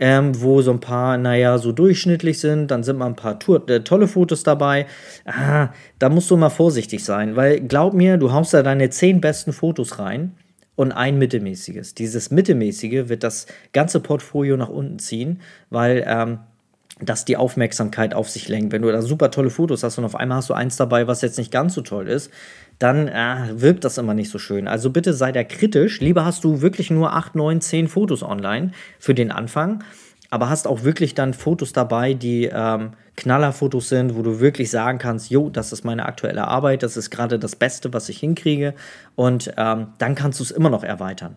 ähm, 0.00 0.40
wo 0.42 0.60
so 0.60 0.72
ein 0.72 0.80
paar, 0.80 1.16
naja, 1.18 1.58
so 1.58 1.72
durchschnittlich 1.72 2.40
sind, 2.40 2.70
dann 2.70 2.82
sind 2.82 2.98
mal 2.98 3.06
ein 3.06 3.16
paar 3.16 3.38
Tour 3.38 3.68
äh, 3.68 3.80
tolle 3.80 4.08
Fotos 4.08 4.42
dabei. 4.42 4.86
Ah, 5.24 5.68
da 5.98 6.08
musst 6.08 6.30
du 6.30 6.36
mal 6.36 6.50
vorsichtig 6.50 7.04
sein, 7.04 7.36
weil 7.36 7.60
glaub 7.60 7.94
mir, 7.94 8.16
du 8.16 8.32
haust 8.32 8.54
da 8.54 8.62
deine 8.62 8.90
10 8.90 9.20
besten 9.20 9.52
Fotos 9.52 9.98
rein 10.00 10.32
und 10.74 10.92
ein 10.92 11.18
mittelmäßiges. 11.18 11.94
Dieses 11.94 12.30
mittelmäßige 12.30 13.08
wird 13.08 13.22
das 13.22 13.46
ganze 13.72 14.00
Portfolio 14.00 14.56
nach 14.56 14.68
unten 14.68 14.98
ziehen, 14.98 15.40
weil 15.70 16.04
ähm, 16.06 16.38
das 17.04 17.24
die 17.24 17.36
Aufmerksamkeit 17.36 18.14
auf 18.14 18.30
sich 18.30 18.48
lenkt. 18.48 18.72
Wenn 18.72 18.82
du 18.82 18.90
da 18.90 19.02
super 19.02 19.30
tolle 19.30 19.50
Fotos 19.50 19.82
hast 19.82 19.98
und 19.98 20.04
auf 20.04 20.16
einmal 20.16 20.38
hast 20.38 20.50
du 20.50 20.54
eins 20.54 20.76
dabei, 20.76 21.06
was 21.06 21.22
jetzt 21.22 21.38
nicht 21.38 21.50
ganz 21.50 21.74
so 21.74 21.80
toll 21.80 22.08
ist, 22.08 22.30
dann 22.78 23.08
äh, 23.08 23.60
wirkt 23.60 23.84
das 23.84 23.98
immer 23.98 24.14
nicht 24.14 24.30
so 24.30 24.38
schön. 24.38 24.68
Also 24.68 24.90
bitte 24.90 25.14
sei 25.14 25.32
da 25.32 25.44
kritisch. 25.44 26.00
Lieber 26.00 26.24
hast 26.24 26.44
du 26.44 26.60
wirklich 26.60 26.90
nur 26.90 27.12
8, 27.12 27.34
9, 27.34 27.60
10 27.60 27.88
Fotos 27.88 28.22
online 28.22 28.72
für 28.98 29.14
den 29.14 29.30
Anfang, 29.30 29.84
aber 30.30 30.48
hast 30.48 30.66
auch 30.66 30.82
wirklich 30.82 31.14
dann 31.14 31.34
Fotos 31.34 31.72
dabei, 31.72 32.14
die 32.14 32.50
ähm, 32.52 32.90
Knallerfotos 33.16 33.88
sind, 33.88 34.16
wo 34.16 34.22
du 34.22 34.40
wirklich 34.40 34.70
sagen 34.70 34.98
kannst, 34.98 35.30
jo, 35.30 35.48
das 35.50 35.72
ist 35.72 35.84
meine 35.84 36.06
aktuelle 36.06 36.48
Arbeit, 36.48 36.82
das 36.82 36.96
ist 36.96 37.10
gerade 37.10 37.38
das 37.38 37.54
Beste, 37.54 37.92
was 37.92 38.08
ich 38.08 38.18
hinkriege 38.18 38.74
und 39.14 39.52
ähm, 39.56 39.88
dann 39.98 40.14
kannst 40.16 40.40
du 40.40 40.44
es 40.44 40.50
immer 40.50 40.70
noch 40.70 40.82
erweitern. 40.82 41.36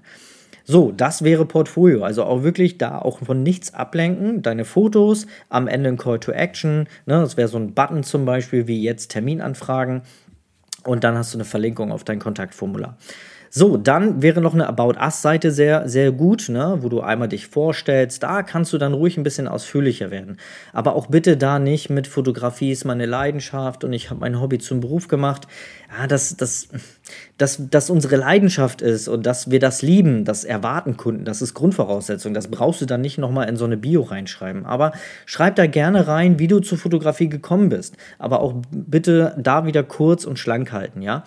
So, 0.69 0.91
das 0.91 1.23
wäre 1.23 1.45
Portfolio. 1.45 2.03
Also 2.03 2.25
auch 2.25 2.43
wirklich 2.43 2.77
da 2.77 2.99
auch 2.99 3.19
von 3.19 3.41
nichts 3.41 3.73
ablenken. 3.73 4.41
Deine 4.41 4.65
Fotos, 4.65 5.25
am 5.47 5.69
Ende 5.69 5.87
ein 5.87 5.97
Call 5.97 6.19
to 6.19 6.33
Action. 6.33 6.89
Ne, 7.05 7.21
das 7.21 7.37
wäre 7.37 7.47
so 7.47 7.57
ein 7.57 7.73
Button 7.73 8.03
zum 8.03 8.25
Beispiel, 8.25 8.67
wie 8.67 8.83
jetzt 8.83 9.07
Terminanfragen. 9.07 10.01
Und 10.83 11.05
dann 11.05 11.15
hast 11.15 11.33
du 11.33 11.37
eine 11.37 11.45
Verlinkung 11.45 11.93
auf 11.93 12.03
dein 12.03 12.19
Kontaktformular. 12.19 12.97
So, 13.49 13.77
dann 13.77 14.21
wäre 14.21 14.41
noch 14.41 14.53
eine 14.53 14.67
About 14.67 14.99
Us-Seite 14.99 15.51
sehr, 15.51 15.87
sehr 15.87 16.11
gut, 16.11 16.49
ne, 16.49 16.77
wo 16.81 16.89
du 16.89 17.01
einmal 17.01 17.27
dich 17.27 17.47
vorstellst. 17.47 18.23
Da 18.23 18.43
kannst 18.43 18.73
du 18.73 18.77
dann 18.77 18.93
ruhig 18.93 19.17
ein 19.17 19.23
bisschen 19.23 19.47
ausführlicher 19.47 20.11
werden. 20.11 20.37
Aber 20.73 20.95
auch 20.95 21.07
bitte 21.07 21.37
da 21.37 21.59
nicht 21.59 21.89
mit 21.89 22.07
Fotografie 22.07 22.71
ist 22.71 22.85
meine 22.85 23.05
Leidenschaft 23.05 23.83
und 23.83 23.93
ich 23.93 24.09
habe 24.09 24.19
mein 24.19 24.41
Hobby 24.41 24.57
zum 24.59 24.79
Beruf 24.79 25.07
gemacht. 25.07 25.47
Ja, 25.97 26.07
dass 26.07 26.35
das, 26.35 26.67
das, 27.37 27.61
das 27.69 27.89
unsere 27.89 28.17
Leidenschaft 28.17 28.81
ist 28.81 29.07
und 29.07 29.25
dass 29.25 29.49
wir 29.49 29.59
das 29.59 29.81
lieben, 29.81 30.25
das 30.25 30.43
erwarten 30.43 30.97
Kunden, 30.97 31.23
das 31.23 31.41
ist 31.41 31.53
Grundvoraussetzung. 31.53 32.33
Das 32.33 32.49
brauchst 32.49 32.81
du 32.81 32.85
dann 32.85 33.01
nicht 33.01 33.17
nochmal 33.17 33.47
in 33.47 33.55
so 33.55 33.65
eine 33.65 33.77
Bio 33.77 34.01
reinschreiben. 34.01 34.65
Aber 34.65 34.91
schreib 35.25 35.55
da 35.55 35.67
gerne 35.67 36.07
rein, 36.07 36.39
wie 36.39 36.47
du 36.47 36.59
zur 36.59 36.77
Fotografie 36.77 37.29
gekommen 37.29 37.69
bist. 37.69 37.95
Aber 38.19 38.41
auch 38.41 38.55
bitte 38.71 39.35
da 39.37 39.65
wieder 39.65 39.83
kurz 39.83 40.25
und 40.25 40.37
schlank 40.39 40.71
halten, 40.73 41.01
ja. 41.01 41.23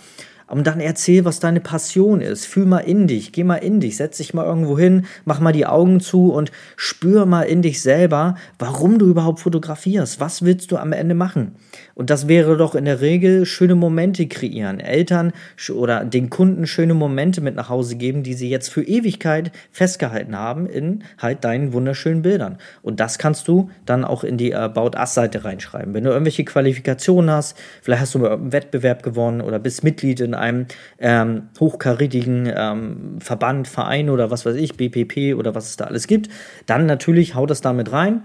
Und 0.51 0.67
dann 0.67 0.81
erzähl, 0.81 1.25
was 1.25 1.39
deine 1.39 1.61
Passion 1.61 2.21
ist. 2.21 2.45
Fühl 2.45 2.67
mal 2.67 2.81
in 2.81 3.07
dich, 3.07 3.31
geh 3.31 3.45
mal 3.45 3.57
in 3.57 3.79
dich, 3.79 3.97
setz 3.97 4.17
dich 4.17 4.35
mal 4.35 4.45
irgendwo 4.45 4.77
hin, 4.77 5.07
mach 5.25 5.39
mal 5.39 5.53
die 5.53 5.67
Augen 5.67 6.01
zu 6.01 6.33
und 6.33 6.51
spür 6.77 7.25
mal 7.25 7.43
in 7.43 7.63
dich 7.63 7.81
selber, 7.83 8.35
warum 8.59 8.99
du 8.99 9.07
überhaupt 9.07 9.39
fotografierst. 9.41 10.19
Was 10.19 10.45
willst 10.45 10.73
du 10.73 10.77
am 10.77 10.93
Ende 10.93 11.15
machen? 11.15 11.55
Und 11.95 12.11
das 12.11 12.27
wäre 12.27 12.57
doch 12.57 12.75
in 12.75 12.85
der 12.85 13.01
Regel 13.01 13.47
schöne 13.47 13.77
Momente 13.77 14.27
kreieren. 14.27 14.81
Eltern 14.81 15.33
oder 15.73 16.05
den 16.05 16.31
Kunden 16.31 16.67
schöne 16.67 16.95
Momente 16.95 17.41
mit 17.41 17.55
nach 17.55 17.69
Hause 17.69 17.97
geben, 17.97 18.25
die 18.25 18.35
sie 18.35 18.51
jetzt 18.51 18.71
für 18.71 18.83
Ewigkeit 18.83 19.53
festgehalten 19.71 20.37
haben 20.37 20.67
in 20.67 21.05
halt 21.19 21.45
deinen 21.45 21.73
wunderschönen 21.73 22.23
Bildern. 22.23 22.59
Und 22.83 22.99
das 22.99 23.19
kannst 23.19 23.47
du 23.47 23.71
dann 23.87 24.05
auch 24.05 24.25
in 24.25 24.37
die 24.37 24.55
About 24.55 24.99
Us-Seite 24.99 25.45
reinschreiben. 25.45 25.95
Wenn 25.95 26.03
du 26.03 26.11
irgendwelche 26.11 26.45
Qualifikationen 26.45 27.31
hast, 27.31 27.57
vielleicht 27.83 28.03
hast 28.03 28.15
du 28.17 28.27
einen 28.27 28.53
Wettbewerb 28.53 29.05
gewonnen 29.05 29.41
oder 29.41 29.61
bist 29.61 29.85
Mitglied 29.85 30.19
in 30.19 30.35
einem 30.41 30.67
ähm, 30.99 31.49
hochkarätigen 31.59 32.53
ähm, 32.55 33.19
Verband, 33.21 33.69
Verein 33.69 34.11
oder 34.11 34.31
was 34.31 34.45
weiß 34.45 34.57
ich, 34.57 34.77
BPP 34.77 35.39
oder 35.39 35.55
was 35.55 35.69
es 35.69 35.77
da 35.77 35.85
alles 35.85 36.07
gibt, 36.07 36.29
dann 36.67 36.87
natürlich 36.87 37.35
haut 37.35 37.51
das 37.51 37.61
damit 37.61 37.93
rein. 37.93 38.23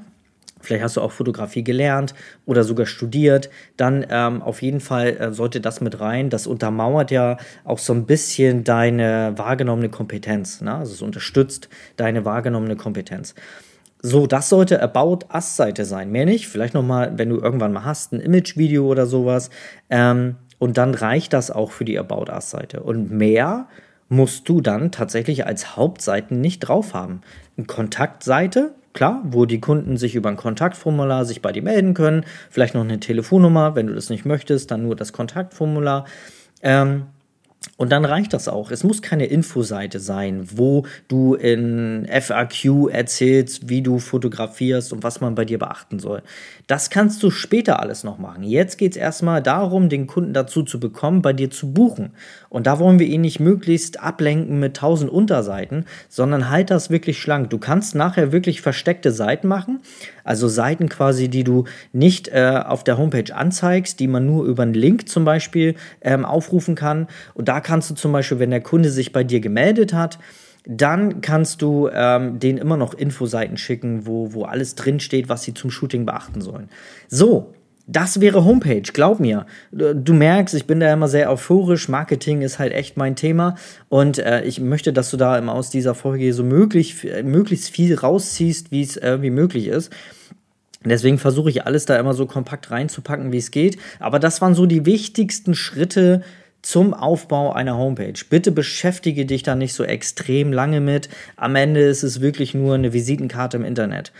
Vielleicht 0.65 0.84
hast 0.84 0.98
du 0.98 1.01
auch 1.01 1.12
Fotografie 1.12 1.63
gelernt 1.63 2.15
oder 2.45 2.63
sogar 2.63 2.86
studiert, 2.88 3.50
dann 3.77 4.05
ähm, 4.10 4.41
auf 4.41 4.62
jeden 4.62 4.79
Fall 4.79 5.17
äh, 5.17 5.31
sollte 5.31 5.62
das 5.62 5.79
mit 5.79 6.00
rein. 6.00 6.29
Das 6.29 6.48
untermauert 6.48 7.12
ja 7.12 7.38
auch 7.63 7.77
so 7.77 7.93
ein 7.93 8.05
bisschen 8.05 8.63
deine 8.63 9.34
wahrgenommene 9.36 9.89
Kompetenz. 9.89 10.62
Ne? 10.62 10.74
Also 10.74 10.93
es 10.93 11.01
unterstützt 11.01 11.69
deine 11.98 12.25
wahrgenommene 12.25 12.75
Kompetenz. 12.75 13.36
So, 14.01 14.27
das 14.27 14.50
sollte 14.50 14.81
About 14.81 15.25
Us-Seite 15.34 15.86
sein. 15.86 16.12
Mehr 16.12 16.25
nicht. 16.25 16.48
Vielleicht 16.48 16.74
nochmal, 16.74 17.17
wenn 17.17 17.29
du 17.29 17.38
irgendwann 17.38 17.74
mal 17.74 17.86
hast, 17.86 18.13
ein 18.13 18.19
Image-Video 18.19 18.86
oder 18.86 19.07
sowas. 19.07 19.50
Ähm, 19.89 20.36
und 20.59 20.77
dann 20.77 20.95
reicht 20.95 21.33
das 21.33 21.51
auch 21.51 21.71
für 21.71 21.85
die 21.85 22.00
About 22.00 22.31
Us-Seite. 22.31 22.81
Und 22.81 23.12
mehr 23.12 23.67
musst 24.09 24.47
du 24.50 24.62
dann 24.62 24.91
tatsächlich 24.91 25.45
als 25.45 25.75
Hauptseiten 25.75 26.39
nicht 26.39 26.59
drauf 26.59 26.93
haben. 26.93 27.21
Eine 27.57 27.65
Kontaktseite, 27.67 28.74
klar, 28.93 29.21
wo 29.25 29.45
die 29.45 29.59
Kunden 29.59 29.97
sich 29.97 30.15
über 30.15 30.29
ein 30.29 30.38
Kontaktformular 30.38 31.25
sich 31.25 31.41
bei 31.41 31.51
dir 31.51 31.63
melden 31.63 31.93
können, 31.93 32.25
vielleicht 32.50 32.75
noch 32.75 32.83
eine 32.83 33.00
Telefonnummer, 33.00 33.75
wenn 33.75 33.88
du 33.88 33.93
das 33.95 34.09
nicht 34.09 34.25
möchtest, 34.25 34.71
dann 34.71 34.83
nur 34.83 34.95
das 34.95 35.12
Kontaktformular. 35.12 36.05
Ähm, 36.62 37.07
und 37.77 37.91
dann 37.91 38.05
reicht 38.05 38.34
das 38.34 38.48
auch. 38.48 38.72
Es 38.72 38.86
muss 38.86 39.01
keine 39.01 39.25
Infoseite 39.25 40.00
sein, 40.00 40.48
wo 40.53 40.86
du 41.10 41.34
in 41.34 42.08
FAQ 42.10 42.89
erzählst, 42.89 43.67
wie 43.70 43.82
du 43.82 44.00
fotografierst 44.00 44.94
und 44.94 45.03
was 45.03 45.20
man 45.20 45.36
bei 45.36 45.44
dir 45.44 45.60
beachten 45.60 46.00
soll. 46.00 46.22
Das 46.67 46.89
kannst 46.89 47.22
du 47.22 47.29
später 47.29 47.82
alles 47.82 48.05
noch 48.05 48.17
machen. 48.17 48.44
Jetzt 48.44 48.77
geht 48.77 48.94
es 48.94 48.98
erstmal 48.98 49.44
darum, 49.44 49.89
den 49.89 50.08
Kunden 50.08 50.34
dazu 50.34 50.63
zu 50.63 50.79
bekommen, 50.79 51.22
bei 51.22 51.34
dir 51.34 51.51
zu 51.51 51.74
buchen. 51.74 52.12
Und 52.50 52.65
da 52.65 52.79
wollen 52.79 52.98
wir 52.98 53.08
ihn 53.08 53.22
nicht 53.22 53.41
möglichst 53.41 54.00
ablenken 54.00 54.60
mit 54.60 54.77
tausend 54.77 55.12
Unterseiten, 55.12 55.84
sondern 56.08 56.50
halt 56.50 56.72
das 56.72 56.89
wirklich 56.89 57.20
schlank. 57.20 57.50
Du 57.50 57.58
kannst 57.58 57.94
nachher 57.94 58.32
wirklich 58.32 58.62
versteckte 58.62 59.12
Seiten 59.12 59.50
machen, 59.50 59.82
also 60.24 60.48
Seiten 60.48 60.88
quasi, 60.88 61.27
die 61.27 61.44
du 61.44 61.65
nicht 61.91 62.29
äh, 62.29 62.62
auf 62.65 62.86
der 62.86 62.98
Homepage 62.98 63.36
anzeigst, 63.36 64.00
die 64.00 64.08
man 64.08 64.25
nur 64.25 64.46
über 64.46 64.63
einen 64.63 64.74
Link 64.74 65.10
zum 65.10 65.25
Beispiel 65.25 65.75
ähm, 66.01 66.24
aufrufen 66.24 66.75
kann. 66.75 67.08
Und 67.34 67.50
da 67.50 67.60
kannst 67.65 67.89
du 67.89 67.95
zum 67.95 68.13
Beispiel, 68.13 68.39
wenn 68.39 68.51
der 68.51 68.62
Kunde 68.62 68.89
sich 68.89 69.12
bei 69.12 69.25
dir 69.25 69.41
gemeldet 69.41 69.91
hat, 69.91 70.19
dann 70.67 71.22
kannst 71.22 71.62
du 71.62 71.89
ähm, 71.91 72.39
denen 72.39 72.57
immer 72.57 72.77
noch 72.77 72.93
Infoseiten 72.93 73.57
schicken, 73.57 74.05
wo, 74.05 74.34
wo 74.34 74.43
alles 74.43 74.75
drinsteht, 74.75 75.29
was 75.29 75.43
sie 75.43 75.53
zum 75.53 75.69
Shooting 75.72 76.05
beachten 76.05 76.41
sollen. 76.41 76.69
So, 77.07 77.53
das 77.88 78.19
wäre 78.19 78.45
Homepage, 78.45 78.81
glaub 78.81 79.19
mir. 79.19 79.45
Du 79.72 80.13
merkst, 80.13 80.55
ich 80.55 80.65
bin 80.65 80.79
da 80.79 80.91
immer 80.91 81.07
sehr 81.07 81.31
euphorisch. 81.31 81.88
Marketing 81.89 82.41
ist 82.41 82.57
halt 82.57 82.74
echt 82.74 82.98
mein 82.98 83.15
Thema. 83.15 83.55
Und 83.89 84.17
äh, 84.17 84.43
ich 84.43 84.60
möchte, 84.60 84.91
dass 84.93 85.12
du 85.12 85.17
da 85.17 85.38
immer 85.38 85.53
aus 85.53 85.69
dieser 85.69 85.93
Folge 85.93 86.34
so 86.34 86.43
möglich, 86.43 87.07
möglichst 87.24 87.69
viel 87.69 87.95
rausziehst, 87.95 88.72
wie 88.72 88.81
es 88.81 88.98
irgendwie 88.98 89.29
möglich 89.29 89.67
ist. 89.67 89.91
Deswegen 90.84 91.17
versuche 91.17 91.50
ich 91.50 91.65
alles 91.65 91.86
da 91.86 91.98
immer 91.98 92.13
so 92.13 92.25
kompakt 92.25 92.69
reinzupacken, 92.72 93.31
wie 93.31 93.38
es 93.38 93.51
geht. 93.51 93.77
Aber 94.00 94.19
das 94.19 94.41
waren 94.41 94.55
so 94.55 94.65
die 94.65 94.86
wichtigsten 94.86 95.55
Schritte, 95.55 96.22
zum 96.65 96.95
Aufbau 96.95 97.53
einer 97.53 97.77
Homepage. 97.77 98.19
Bitte 98.27 98.51
beschäftige 98.51 99.25
dich 99.25 99.43
da 99.43 99.55
nicht 99.55 99.74
so 99.74 99.84
extrem 99.84 100.51
lange 100.51 100.81
mit. 100.81 101.10
Am 101.36 101.55
Ende 101.55 101.81
ist 101.81 102.01
es 102.01 102.22
wirklich 102.22 102.55
nur 102.55 102.74
eine 102.74 102.91
Visitenkarte 102.91 103.57
im 103.57 103.63
Internet. 103.63 104.12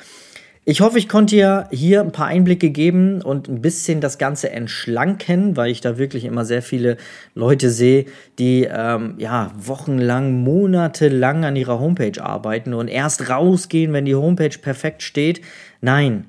Ich 0.64 0.82
hoffe, 0.82 1.00
ich 1.00 1.10
konnte 1.10 1.36
dir 1.36 1.68
hier 1.72 2.02
ein 2.02 2.12
paar 2.12 2.28
Einblicke 2.28 2.70
geben 2.70 3.24
und 3.24 3.48
ein 3.48 3.62
bisschen 3.62 4.00
das 4.00 4.20
Ganze 4.20 4.52
entschlanken, 4.52 5.58
weil 5.58 5.72
ich 5.72 5.82
da 5.82 5.98
wirklich 5.98 6.24
immer 6.24 6.46
sehr 6.46 6.62
viele 6.62 6.98
Leute 7.34 7.72
sehe, 7.72 8.06
die 8.38 8.68
ähm, 8.72 9.16
ja 9.18 9.52
wochenlang, 9.58 10.44
monatelang 10.44 11.46
an 11.46 11.56
ihrer 11.56 11.80
Homepage 11.80 12.24
arbeiten 12.24 12.76
und 12.76 12.90
erst 12.90 13.30
rausgehen, 13.30 13.92
wenn 13.92 14.06
die 14.06 14.16
Homepage 14.16 14.58
perfekt 14.60 15.02
steht. 15.02 15.42
Nein, 15.82 16.26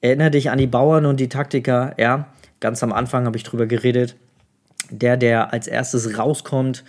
erinnere 0.00 0.32
dich 0.32 0.50
an 0.50 0.58
die 0.58 0.66
Bauern 0.66 1.06
und 1.06 1.20
die 1.20 1.28
Taktiker. 1.28 1.94
Ja, 1.96 2.26
ganz 2.58 2.82
am 2.82 2.92
Anfang 2.92 3.24
habe 3.26 3.36
ich 3.36 3.44
drüber 3.44 3.66
geredet 3.66 4.16
der, 4.90 5.16
der 5.16 5.52
als 5.52 5.66
erstes 5.66 6.18
rauskommt, 6.18 6.84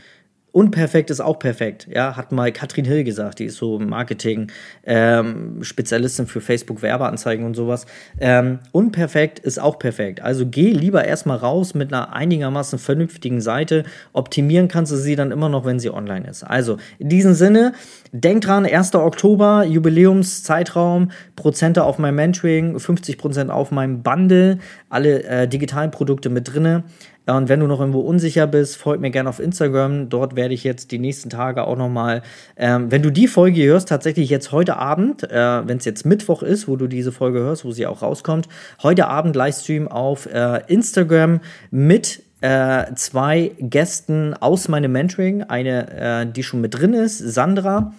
Unperfekt 0.55 1.09
ist 1.09 1.19
auch 1.19 1.37
perfekt, 1.37 1.89
ja, 1.91 2.15
hat 2.15 2.31
mal 2.31 2.49
Katrin 2.49 2.85
Hill 2.85 3.03
gesagt, 3.03 3.39
die 3.39 3.43
ist 3.43 3.57
so 3.57 3.77
Marketing-Spezialistin 3.77 6.23
ähm, 6.23 6.29
für 6.29 6.39
Facebook-Werbeanzeigen 6.39 7.45
und 7.45 7.55
sowas. 7.55 7.85
Ähm, 8.21 8.59
unperfekt 8.71 9.39
ist 9.39 9.59
auch 9.59 9.77
perfekt. 9.79 10.21
Also 10.21 10.45
geh 10.47 10.71
lieber 10.71 11.03
erstmal 11.03 11.39
raus 11.39 11.73
mit 11.73 11.91
einer 11.91 12.13
einigermaßen 12.13 12.79
vernünftigen 12.79 13.41
Seite. 13.41 13.83
Optimieren 14.13 14.69
kannst 14.69 14.93
du 14.93 14.95
sie 14.95 15.17
dann 15.17 15.31
immer 15.31 15.49
noch, 15.49 15.65
wenn 15.65 15.81
sie 15.81 15.93
online 15.93 16.29
ist. 16.29 16.43
Also 16.43 16.77
in 16.99 17.09
diesem 17.09 17.33
Sinne, 17.33 17.73
denk 18.13 18.39
dran, 18.39 18.65
1. 18.65 18.95
Oktober, 18.95 19.65
Jubiläumszeitraum, 19.65 21.11
Prozente 21.35 21.83
auf 21.83 21.99
mein 21.99 22.15
Mentoring, 22.15 22.77
50% 22.77 23.49
auf 23.49 23.71
meinem 23.71 24.03
Bundle, 24.03 24.59
alle 24.87 25.23
äh, 25.23 25.49
digitalen 25.49 25.91
Produkte 25.91 26.29
mit 26.29 26.53
drinne. 26.53 26.85
Und 27.27 27.49
wenn 27.49 27.59
du 27.59 27.67
noch 27.67 27.79
irgendwo 27.79 28.01
unsicher 28.01 28.47
bist, 28.47 28.77
folg 28.77 29.01
mir 29.01 29.11
gerne 29.11 29.29
auf 29.29 29.39
Instagram. 29.39 30.09
Dort 30.09 30.35
werde 30.35 30.53
ich 30.53 30.63
jetzt 30.63 30.91
die 30.91 30.99
nächsten 30.99 31.29
Tage 31.29 31.65
auch 31.65 31.77
nochmal, 31.77 32.21
ähm, 32.55 32.91
wenn 32.91 33.01
du 33.01 33.11
die 33.11 33.27
Folge 33.27 33.63
hörst, 33.63 33.89
tatsächlich 33.89 34.29
jetzt 34.29 34.51
heute 34.51 34.77
Abend, 34.77 35.23
äh, 35.23 35.67
wenn 35.67 35.77
es 35.77 35.85
jetzt 35.85 36.05
Mittwoch 36.05 36.43
ist, 36.43 36.67
wo 36.67 36.75
du 36.75 36.87
diese 36.87 37.11
Folge 37.11 37.39
hörst, 37.39 37.65
wo 37.65 37.71
sie 37.71 37.87
auch 37.87 38.01
rauskommt, 38.01 38.47
heute 38.83 39.07
Abend 39.07 39.35
Livestream 39.35 39.87
auf 39.87 40.27
äh, 40.27 40.61
Instagram 40.67 41.39
mit 41.71 42.21
äh, 42.41 42.93
zwei 42.95 43.51
Gästen 43.59 44.35
aus 44.35 44.67
meinem 44.67 44.91
Mentoring. 44.91 45.43
Eine, 45.43 45.91
äh, 45.91 46.31
die 46.31 46.43
schon 46.43 46.61
mit 46.61 46.77
drin 46.77 46.93
ist, 46.93 47.17
Sandra, 47.17 47.93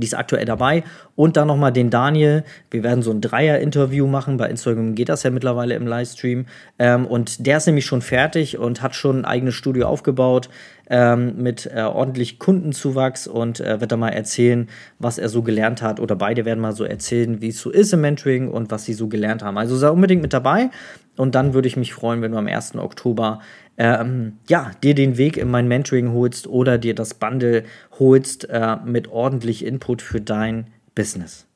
die 0.00 0.06
ist 0.06 0.14
aktuell 0.14 0.44
dabei. 0.44 0.84
Und 1.14 1.36
dann 1.36 1.48
nochmal 1.48 1.72
den 1.72 1.90
Daniel. 1.90 2.44
Wir 2.70 2.82
werden 2.82 3.02
so 3.02 3.10
ein 3.10 3.20
Dreier-Interview 3.20 4.06
machen. 4.06 4.36
Bei 4.36 4.48
Instagram 4.48 4.94
geht 4.94 5.08
das 5.08 5.22
ja 5.22 5.30
mittlerweile 5.30 5.74
im 5.74 5.86
Livestream. 5.86 6.46
Ähm, 6.78 7.06
und 7.06 7.46
der 7.46 7.56
ist 7.56 7.66
nämlich 7.66 7.86
schon 7.86 8.02
fertig 8.02 8.58
und 8.58 8.82
hat 8.82 8.94
schon 8.94 9.20
ein 9.20 9.24
eigenes 9.24 9.54
Studio 9.54 9.86
aufgebaut 9.86 10.48
ähm, 10.88 11.42
mit 11.42 11.66
äh, 11.66 11.80
ordentlich 11.82 12.38
Kundenzuwachs 12.38 13.26
und 13.26 13.60
äh, 13.60 13.80
wird 13.80 13.92
da 13.92 13.96
mal 13.96 14.10
erzählen, 14.10 14.68
was 14.98 15.18
er 15.18 15.28
so 15.28 15.42
gelernt 15.42 15.82
hat. 15.82 16.00
Oder 16.00 16.16
beide 16.16 16.44
werden 16.44 16.60
mal 16.60 16.72
so 16.72 16.84
erzählen, 16.84 17.40
wie 17.40 17.48
es 17.48 17.60
so 17.60 17.70
ist 17.70 17.92
im 17.92 18.00
Mentoring 18.00 18.48
und 18.48 18.70
was 18.70 18.84
sie 18.84 18.94
so 18.94 19.08
gelernt 19.08 19.42
haben. 19.42 19.58
Also 19.58 19.76
sei 19.76 19.88
unbedingt 19.88 20.22
mit 20.22 20.32
dabei. 20.32 20.70
Und 21.16 21.34
dann 21.34 21.54
würde 21.54 21.68
ich 21.68 21.76
mich 21.76 21.94
freuen, 21.94 22.22
wenn 22.22 22.32
du 22.32 22.38
am 22.38 22.46
1. 22.46 22.76
Oktober 22.76 23.40
ähm, 23.78 24.34
ja, 24.48 24.70
dir 24.82 24.94
den 24.94 25.16
Weg 25.18 25.36
in 25.36 25.50
mein 25.50 25.68
Mentoring 25.68 26.12
holst 26.12 26.46
oder 26.46 26.78
dir 26.78 26.94
das 26.94 27.14
Bundle 27.14 27.64
holst 27.98 28.48
äh, 28.48 28.76
mit 28.84 29.08
ordentlich 29.08 29.64
Input 29.64 30.02
für 30.02 30.20
dein 30.20 30.68
Business. 30.94 31.46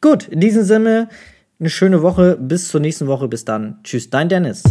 Gut, 0.00 0.28
in 0.28 0.40
diesem 0.40 0.64
Sinne, 0.64 1.08
eine 1.60 1.70
schöne 1.70 2.02
Woche. 2.02 2.36
Bis 2.40 2.68
zur 2.68 2.80
nächsten 2.80 3.06
Woche. 3.06 3.28
Bis 3.28 3.44
dann. 3.44 3.78
Tschüss, 3.84 4.10
dein 4.10 4.28
Dennis. 4.28 4.62